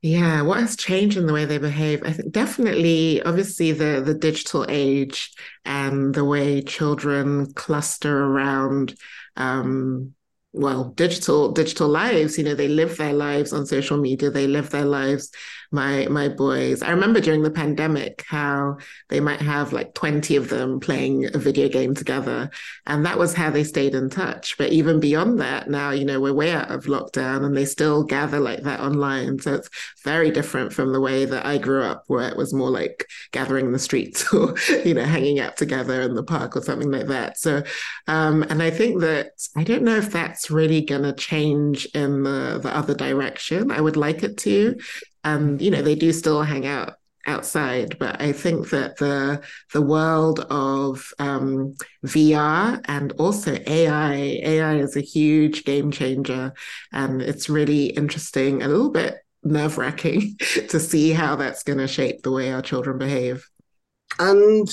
Yeah, 0.00 0.42
what 0.42 0.60
has 0.60 0.76
changed 0.76 1.16
in 1.16 1.26
the 1.26 1.32
way 1.32 1.44
they 1.44 1.58
behave? 1.58 2.02
I 2.04 2.12
think 2.12 2.32
definitely, 2.32 3.20
obviously, 3.22 3.72
the 3.72 4.00
the 4.04 4.14
digital 4.14 4.64
age 4.68 5.32
and 5.64 6.14
the 6.14 6.24
way 6.24 6.62
children 6.62 7.52
cluster 7.54 8.16
around 8.24 8.94
um, 9.36 10.14
well 10.52 10.84
digital 10.96 11.52
digital 11.52 11.88
lives 11.88 12.38
you 12.38 12.44
know 12.44 12.54
they 12.54 12.68
live 12.68 12.96
their 12.96 13.12
lives 13.12 13.52
on 13.52 13.66
social 13.66 13.98
media 13.98 14.30
they 14.30 14.46
live 14.46 14.70
their 14.70 14.86
lives 14.86 15.30
my 15.70 16.06
my 16.08 16.28
boys. 16.28 16.82
I 16.82 16.90
remember 16.90 17.20
during 17.20 17.42
the 17.42 17.50
pandemic 17.50 18.24
how 18.26 18.78
they 19.08 19.20
might 19.20 19.40
have 19.40 19.72
like 19.72 19.94
20 19.94 20.36
of 20.36 20.48
them 20.48 20.80
playing 20.80 21.34
a 21.34 21.38
video 21.38 21.68
game 21.68 21.94
together 21.94 22.50
and 22.86 23.04
that 23.04 23.18
was 23.18 23.34
how 23.34 23.50
they 23.50 23.64
stayed 23.64 23.94
in 23.94 24.08
touch. 24.08 24.56
But 24.56 24.72
even 24.72 25.00
beyond 25.00 25.40
that 25.40 25.68
now 25.68 25.90
you 25.90 26.04
know 26.04 26.20
we're 26.20 26.32
way 26.32 26.52
out 26.52 26.70
of 26.70 26.84
lockdown 26.84 27.44
and 27.44 27.56
they 27.56 27.64
still 27.64 28.02
gather 28.04 28.40
like 28.40 28.62
that 28.62 28.80
online 28.80 29.38
so 29.38 29.54
it's 29.54 29.68
very 30.04 30.30
different 30.30 30.72
from 30.72 30.92
the 30.92 31.00
way 31.00 31.24
that 31.24 31.44
i 31.44 31.58
grew 31.58 31.82
up 31.82 32.04
where 32.06 32.28
it 32.28 32.36
was 32.36 32.54
more 32.54 32.70
like 32.70 33.06
gathering 33.32 33.66
in 33.66 33.72
the 33.72 33.78
streets 33.78 34.32
or 34.32 34.54
you 34.84 34.94
know 34.94 35.04
hanging 35.04 35.40
out 35.40 35.56
together 35.56 36.00
in 36.02 36.14
the 36.14 36.22
park 36.22 36.56
or 36.56 36.62
something 36.62 36.90
like 36.90 37.06
that. 37.06 37.38
So 37.38 37.62
um 38.06 38.42
and 38.44 38.62
i 38.62 38.70
think 38.70 39.00
that 39.00 39.32
i 39.56 39.64
don't 39.64 39.82
know 39.82 39.96
if 39.96 40.10
that's 40.10 40.37
that's 40.38 40.52
really 40.52 40.82
going 40.82 41.02
to 41.02 41.12
change 41.12 41.84
in 41.86 42.22
the, 42.22 42.60
the 42.62 42.68
other 42.68 42.94
direction. 42.94 43.72
I 43.72 43.80
would 43.80 43.96
like 43.96 44.22
it 44.22 44.36
to. 44.38 44.76
And, 45.24 45.60
you 45.60 45.68
know, 45.68 45.82
they 45.82 45.96
do 45.96 46.12
still 46.12 46.44
hang 46.44 46.64
out 46.64 46.94
outside, 47.26 47.98
but 47.98 48.22
I 48.22 48.30
think 48.30 48.70
that 48.70 48.98
the 48.98 49.42
the 49.74 49.82
world 49.82 50.46
of 50.48 51.12
um, 51.18 51.74
VR 52.06 52.80
and 52.84 53.12
also 53.18 53.58
AI, 53.66 54.14
AI 54.14 54.76
is 54.76 54.96
a 54.96 55.00
huge 55.00 55.64
game 55.64 55.90
changer, 55.90 56.54
and 56.92 57.20
it's 57.20 57.50
really 57.50 57.86
interesting, 57.86 58.62
a 58.62 58.68
little 58.68 58.90
bit 58.90 59.16
nerve 59.42 59.76
wracking 59.76 60.36
to 60.68 60.78
see 60.78 61.10
how 61.10 61.34
that's 61.34 61.64
going 61.64 61.80
to 61.80 61.88
shape 61.88 62.22
the 62.22 62.30
way 62.30 62.52
our 62.52 62.62
children 62.62 62.96
behave 62.96 63.44
and 64.18 64.68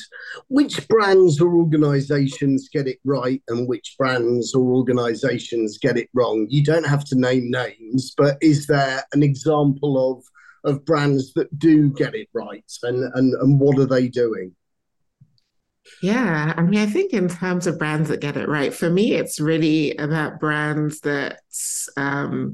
which 0.47 0.87
brands 0.87 1.39
or 1.41 1.55
organizations 1.55 2.69
get 2.69 2.87
it 2.87 2.99
right 3.03 3.41
and 3.47 3.67
which 3.67 3.95
brands 3.97 4.53
or 4.53 4.73
organizations 4.73 5.77
get 5.77 5.97
it 5.97 6.09
wrong. 6.13 6.47
You 6.49 6.63
don't 6.63 6.87
have 6.87 7.05
to 7.05 7.19
name 7.19 7.51
names 7.51 8.13
but 8.17 8.37
is 8.41 8.67
there 8.67 9.03
an 9.13 9.23
example 9.23 10.11
of 10.11 10.23
of 10.63 10.83
brands 10.83 11.33
that 11.33 11.59
do 11.59 11.91
get 11.91 12.15
it 12.15 12.27
right 12.33 12.71
and 12.83 13.03
and, 13.15 13.33
and 13.33 13.59
what 13.59 13.79
are 13.79 13.85
they 13.85 14.07
doing? 14.07 14.55
Yeah, 16.01 16.53
I 16.57 16.61
mean, 16.61 16.79
I 16.79 16.87
think 16.87 17.13
in 17.13 17.29
terms 17.29 17.67
of 17.67 17.77
brands 17.77 18.09
that 18.09 18.19
get 18.19 18.37
it 18.37 18.49
right, 18.49 18.73
for 18.73 18.89
me, 18.89 19.13
it's 19.13 19.39
really 19.39 19.95
about 19.97 20.39
brands 20.39 21.01
that 21.01 21.41
um, 21.95 22.53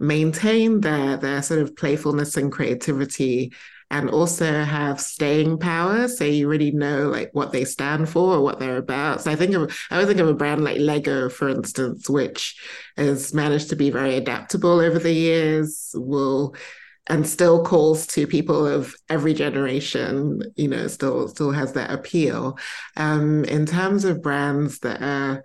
maintain 0.00 0.80
their 0.80 1.16
their 1.16 1.42
sort 1.42 1.60
of 1.60 1.76
playfulness 1.76 2.36
and 2.36 2.50
creativity 2.50 3.52
and 3.92 4.08
also 4.08 4.64
have 4.64 5.00
staying 5.00 5.58
power. 5.58 6.08
So 6.08 6.24
you 6.24 6.48
really 6.48 6.70
know 6.70 7.08
like 7.08 7.28
what 7.32 7.52
they 7.52 7.66
stand 7.66 8.08
for 8.08 8.36
or 8.36 8.40
what 8.40 8.58
they're 8.58 8.78
about. 8.78 9.20
So 9.20 9.30
I 9.30 9.36
think 9.36 9.54
of 9.54 9.78
I 9.90 9.98
would 9.98 10.08
think 10.08 10.18
of 10.18 10.28
a 10.28 10.34
brand 10.34 10.64
like 10.64 10.78
Lego, 10.78 11.28
for 11.28 11.50
instance, 11.50 12.08
which 12.08 12.58
has 12.96 13.34
managed 13.34 13.68
to 13.68 13.76
be 13.76 13.90
very 13.90 14.16
adaptable 14.16 14.80
over 14.80 14.98
the 14.98 15.12
years, 15.12 15.94
will 15.94 16.56
and 17.08 17.28
still 17.28 17.64
calls 17.64 18.06
to 18.06 18.26
people 18.26 18.66
of 18.66 18.94
every 19.10 19.34
generation, 19.34 20.40
you 20.56 20.68
know, 20.68 20.86
still 20.86 21.28
still 21.28 21.50
has 21.50 21.74
that 21.74 21.90
appeal. 21.90 22.58
Um, 22.96 23.44
in 23.44 23.66
terms 23.66 24.06
of 24.06 24.22
brands 24.22 24.78
that 24.78 25.02
are 25.02 25.42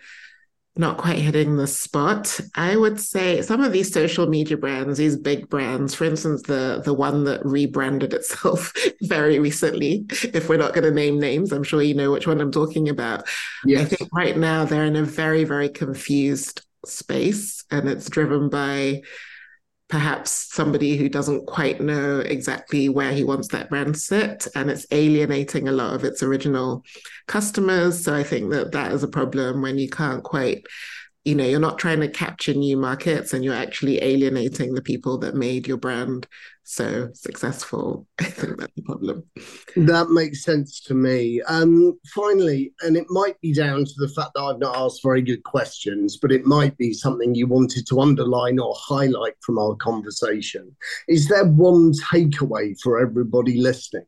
not 0.78 0.98
quite 0.98 1.20
hitting 1.20 1.58
the 1.58 1.68
spot. 1.68 2.40
I 2.56 2.76
would 2.76 3.00
say 3.00 3.42
some 3.42 3.62
of 3.62 3.72
these 3.72 3.92
social 3.92 4.28
media 4.28 4.58
brands, 4.58 4.98
these 4.98 5.18
big 5.18 5.50
brands, 5.50 5.94
for 5.94 6.06
instance, 6.06 6.44
the 6.44 6.82
the 6.84 6.94
one 6.94 7.24
that 7.26 7.46
rebranded 7.46 8.13
itself 8.13 8.74
very 9.02 9.40
recently, 9.40 10.06
if 10.34 10.50
we're 10.50 10.58
not 10.58 10.74
going 10.74 10.84
to 10.84 10.92
name 10.92 11.20
names, 11.20 11.52
I'm 11.52 11.63
sure 11.63 11.82
you 11.82 11.94
know 11.94 12.12
which 12.12 12.28
one 12.28 12.42
I'm 12.42 12.52
talking 12.52 12.90
about. 12.90 13.28
Yes. 13.66 13.82
I 13.82 13.96
think 13.96 14.10
right 14.13 14.38
now 14.38 14.66
they're 14.66 14.86
in 14.86 14.96
a 14.96 15.04
very, 15.04 15.44
very 15.44 15.70
confused 15.70 16.62
space 16.86 17.63
and 17.72 17.90
it's 17.90 18.10
driven 18.10 18.50
by 18.50 19.02
perhaps 19.89 20.54
somebody 20.54 20.97
who 20.97 21.08
doesn't 21.08 21.45
quite 21.45 21.80
know 21.80 22.19
exactly 22.19 22.89
where 22.89 23.13
he 23.13 23.23
wants 23.23 23.47
that 23.50 23.69
brand 23.69 23.97
sit 23.97 24.47
and 24.54 24.69
it's 24.69 24.86
alienating 24.91 25.67
a 25.67 25.71
lot 25.71 25.93
of 25.93 26.04
its 26.04 26.21
original 26.21 26.84
customers. 27.28 28.04
So 28.04 28.13
i 28.13 28.23
think 28.23 28.52
that 28.52 28.71
that 28.73 28.91
is 28.91 29.04
a 29.04 29.08
problem 29.08 29.62
when 29.62 29.78
you 29.78 29.89
can't 29.89 30.23
quite 30.23 30.65
you 31.28 31.36
know, 31.36 31.44
you're 31.44 31.60
not 31.60 31.78
trying 31.78 32.00
to 32.00 32.08
capture 32.08 32.54
new 32.54 32.78
markets 32.78 33.34
and 33.34 33.44
you're 33.44 33.54
actually 33.54 34.02
alienating 34.02 34.74
the 34.74 34.82
people 34.82 35.18
that 35.18 35.36
made 35.36 35.68
your 35.68 35.76
brand 35.76 36.26
so 36.63 37.10
successful. 37.13 38.08
I 38.20 38.24
think 38.24 38.58
that's 38.58 38.74
the 38.78 38.82
problem. 38.84 39.26
That 39.76 40.10
makes 40.10 40.46
sense 40.46 40.80
to 40.84 40.94
me. 40.94 41.42
Um, 41.42 42.00
finally, 42.16 42.72
and 42.82 42.96
it 42.96 43.08
might 43.10 43.40
be 43.42 43.54
down 43.54 43.84
to 43.84 43.94
the 43.98 44.08
fact 44.08 44.32
that 44.36 44.42
I've 44.42 44.60
not 44.60 44.78
asked 44.78 45.04
very 45.04 45.22
good 45.22 45.44
questions, 45.44 46.16
but 46.16 46.32
it 46.32 46.46
might 46.46 46.78
be 46.78 46.94
something 46.94 47.36
you 47.36 47.46
wanted 47.46 47.88
to 47.88 48.00
underline 48.00 48.58
or 48.58 48.74
highlight 48.78 49.36
from 49.42 49.60
our 49.60 49.76
conversation. 49.76 50.74
Is 51.10 51.28
there 51.28 51.46
one 51.46 51.92
takeaway 51.92 52.80
for 52.82 53.02
everybody 53.02 53.60
listening? 53.60 54.06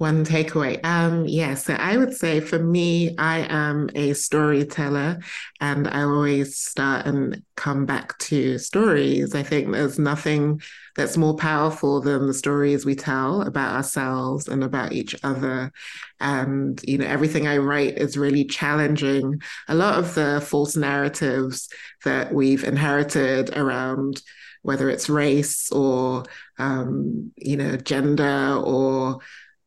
One 0.00 0.24
takeaway. 0.24 0.82
Um, 0.82 1.26
yeah, 1.26 1.52
so 1.52 1.74
I 1.74 1.98
would 1.98 2.14
say 2.16 2.40
for 2.40 2.58
me, 2.58 3.14
I 3.18 3.40
am 3.50 3.90
a 3.94 4.14
storyteller 4.14 5.18
and 5.60 5.86
I 5.86 6.04
always 6.04 6.56
start 6.56 7.04
and 7.04 7.42
come 7.54 7.84
back 7.84 8.16
to 8.20 8.56
stories. 8.56 9.34
I 9.34 9.42
think 9.42 9.70
there's 9.70 9.98
nothing 9.98 10.62
that's 10.96 11.18
more 11.18 11.36
powerful 11.36 12.00
than 12.00 12.26
the 12.26 12.32
stories 12.32 12.86
we 12.86 12.94
tell 12.94 13.42
about 13.42 13.74
ourselves 13.76 14.48
and 14.48 14.64
about 14.64 14.92
each 14.92 15.14
other. 15.22 15.70
And, 16.18 16.82
you 16.82 16.96
know, 16.96 17.06
everything 17.06 17.46
I 17.46 17.58
write 17.58 17.98
is 17.98 18.16
really 18.16 18.46
challenging 18.46 19.42
a 19.68 19.74
lot 19.74 19.98
of 19.98 20.14
the 20.14 20.40
false 20.40 20.76
narratives 20.76 21.68
that 22.06 22.32
we've 22.32 22.64
inherited 22.64 23.54
around 23.54 24.22
whether 24.62 24.88
it's 24.88 25.10
race 25.10 25.70
or, 25.72 26.24
um, 26.58 27.32
you 27.36 27.56
know, 27.58 27.76
gender 27.76 28.60
or 28.64 29.20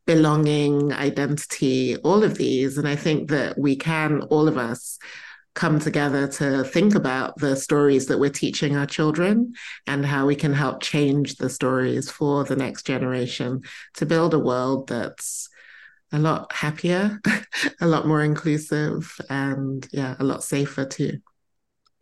belonging, 0.05 0.93
identity, 0.93 1.97
all 1.97 2.23
of 2.23 2.37
these. 2.37 2.77
And 2.77 2.87
I 2.87 2.95
think 2.95 3.29
that 3.29 3.57
we 3.57 3.75
can, 3.75 4.21
all 4.23 4.47
of 4.47 4.57
us, 4.57 4.99
come 5.55 5.79
together 5.79 6.27
to 6.27 6.63
think 6.63 6.95
about 6.95 7.37
the 7.37 7.55
stories 7.55 8.07
that 8.07 8.19
we're 8.19 8.29
teaching 8.29 8.75
our 8.75 8.87
children 8.87 9.53
and 9.85 10.05
how 10.05 10.25
we 10.25 10.35
can 10.35 10.53
help 10.53 10.81
change 10.81 11.35
the 11.35 11.49
stories 11.49 12.09
for 12.09 12.43
the 12.43 12.55
next 12.55 12.83
generation 12.87 13.61
to 13.93 14.05
build 14.05 14.33
a 14.33 14.39
world 14.39 14.87
that's 14.87 15.49
a 16.11 16.19
lot 16.19 16.51
happier, 16.51 17.19
a 17.81 17.87
lot 17.87 18.07
more 18.07 18.23
inclusive, 18.23 19.15
and 19.29 19.87
yeah, 19.91 20.15
a 20.19 20.23
lot 20.23 20.43
safer 20.43 20.85
too. 20.85 21.19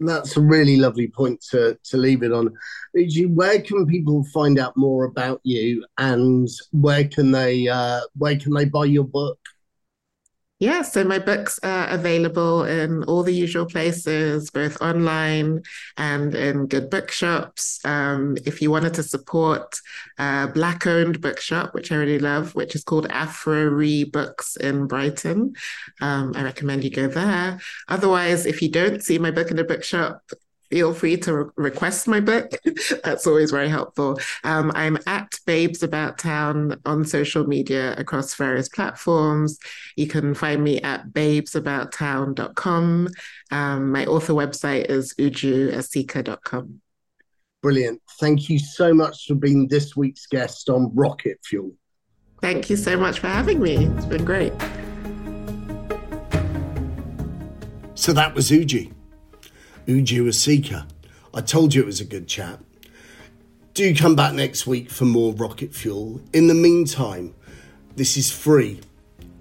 That's 0.03 0.35
a 0.35 0.41
really 0.41 0.77
lovely 0.77 1.07
point 1.07 1.41
to, 1.51 1.77
to 1.83 1.97
leave 1.97 2.23
it 2.23 2.31
on. 2.31 2.51
Where 2.93 3.61
can 3.61 3.85
people 3.85 4.23
find 4.33 4.57
out 4.57 4.75
more 4.75 5.05
about 5.05 5.41
you, 5.43 5.85
and 5.97 6.47
where 6.71 7.07
can 7.07 7.31
they 7.31 7.67
uh, 7.67 8.01
where 8.17 8.35
can 8.37 8.53
they 8.53 8.65
buy 8.65 8.85
your 8.85 9.03
book? 9.03 9.37
Yeah, 10.61 10.83
so 10.83 11.03
my 11.03 11.17
books 11.17 11.59
are 11.63 11.87
available 11.87 12.65
in 12.65 13.03
all 13.05 13.23
the 13.23 13.33
usual 13.33 13.65
places, 13.65 14.51
both 14.51 14.79
online 14.79 15.63
and 15.97 16.35
in 16.35 16.67
good 16.67 16.91
bookshops. 16.91 17.79
Um, 17.83 18.37
if 18.45 18.61
you 18.61 18.69
wanted 18.69 18.93
to 18.93 19.01
support 19.01 19.79
a 20.19 20.49
Black 20.53 20.85
owned 20.85 21.19
bookshop, 21.19 21.73
which 21.73 21.91
I 21.91 21.95
really 21.95 22.19
love, 22.19 22.53
which 22.53 22.75
is 22.75 22.83
called 22.83 23.09
Afrori 23.09 24.11
Books 24.11 24.55
in 24.55 24.85
Brighton, 24.85 25.55
um, 25.99 26.33
I 26.35 26.43
recommend 26.43 26.83
you 26.83 26.91
go 26.91 27.07
there. 27.07 27.59
Otherwise, 27.87 28.45
if 28.45 28.61
you 28.61 28.69
don't 28.69 29.01
see 29.01 29.17
my 29.17 29.31
book 29.31 29.49
in 29.49 29.57
a 29.57 29.63
bookshop, 29.63 30.21
feel 30.71 30.93
free 30.93 31.17
to 31.17 31.35
re- 31.35 31.49
request 31.57 32.07
my 32.07 32.21
book. 32.21 32.51
That's 33.03 33.27
always 33.27 33.51
very 33.51 33.69
helpful. 33.69 34.19
Um, 34.43 34.71
I'm 34.73 34.97
at 35.05 35.37
Babes 35.45 35.83
About 35.83 36.17
Town 36.17 36.79
on 36.85 37.05
social 37.05 37.45
media 37.45 37.93
across 37.97 38.33
various 38.33 38.69
platforms. 38.69 39.59
You 39.97 40.07
can 40.07 40.33
find 40.33 40.63
me 40.63 40.81
at 40.81 41.09
babesabouttown.com. 41.09 43.09
Um, 43.51 43.91
my 43.91 44.05
author 44.05 44.33
website 44.33 44.89
is 44.89 45.13
ujuasika.com. 45.15 46.81
Brilliant. 47.61 48.01
Thank 48.19 48.49
you 48.49 48.57
so 48.57 48.93
much 48.93 49.27
for 49.27 49.35
being 49.35 49.67
this 49.67 49.95
week's 49.95 50.25
guest 50.25 50.69
on 50.69 50.91
Rocket 50.95 51.37
Fuel. 51.43 51.73
Thank 52.41 52.71
you 52.71 52.75
so 52.75 52.97
much 52.97 53.19
for 53.19 53.27
having 53.27 53.61
me. 53.61 53.85
It's 53.85 54.05
been 54.05 54.25
great. 54.25 54.53
So 57.93 58.13
that 58.13 58.33
was 58.33 58.49
Uju. 58.49 58.91
Uju 59.87 60.27
Asika. 60.27 60.87
I 61.33 61.41
told 61.41 61.73
you 61.73 61.81
it 61.81 61.85
was 61.85 62.01
a 62.01 62.05
good 62.05 62.27
chat. 62.27 62.59
Do 63.73 63.95
come 63.95 64.15
back 64.15 64.33
next 64.33 64.67
week 64.67 64.91
for 64.91 65.05
more 65.05 65.33
rocket 65.33 65.73
fuel. 65.73 66.21
In 66.33 66.47
the 66.47 66.53
meantime, 66.53 67.33
this 67.95 68.15
is 68.15 68.31
free. 68.31 68.81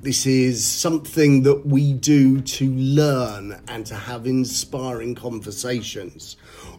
This 0.01 0.25
is 0.25 0.65
something 0.65 1.43
that 1.43 1.67
we 1.67 1.93
do 1.93 2.41
to 2.41 2.71
learn 2.71 3.61
and 3.69 3.85
to 3.87 3.95
have 3.95 4.27
inspiring 4.27 5.15
conversations. 5.15 6.37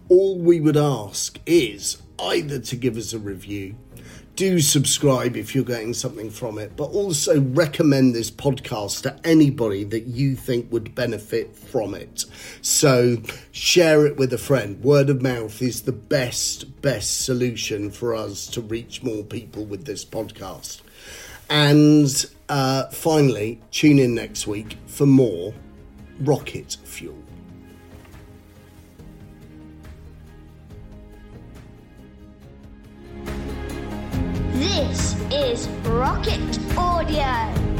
All 0.09 0.39
we 0.39 0.59
would 0.59 0.77
ask 0.77 1.39
is 1.45 2.01
either 2.19 2.57
to 2.57 2.75
give 2.75 2.97
us 2.97 3.13
a 3.13 3.19
review 3.19 3.75
do 4.35 4.59
subscribe 4.59 5.35
if 5.35 5.53
you're 5.53 5.63
getting 5.63 5.93
something 5.93 6.29
from 6.29 6.57
it, 6.57 6.75
but 6.75 6.85
also 6.85 7.41
recommend 7.41 8.15
this 8.15 8.31
podcast 8.31 9.03
to 9.03 9.27
anybody 9.27 9.83
that 9.83 10.07
you 10.07 10.35
think 10.35 10.71
would 10.71 10.95
benefit 10.95 11.55
from 11.55 11.93
it. 11.93 12.25
So 12.61 13.17
share 13.51 14.05
it 14.05 14.17
with 14.17 14.33
a 14.33 14.37
friend. 14.37 14.81
Word 14.83 15.09
of 15.09 15.21
mouth 15.21 15.61
is 15.61 15.83
the 15.83 15.91
best, 15.91 16.81
best 16.81 17.25
solution 17.25 17.91
for 17.91 18.15
us 18.15 18.47
to 18.47 18.61
reach 18.61 19.03
more 19.03 19.23
people 19.23 19.65
with 19.65 19.85
this 19.85 20.05
podcast. 20.05 20.81
And 21.49 22.25
uh, 22.49 22.87
finally, 22.89 23.59
tune 23.71 23.99
in 23.99 24.15
next 24.15 24.47
week 24.47 24.77
for 24.87 25.05
more 25.05 25.53
rocket 26.21 26.77
fuel. 26.83 27.20
This 34.61 35.15
is 35.31 35.67
Rocket 35.89 36.59
Audio. 36.77 37.70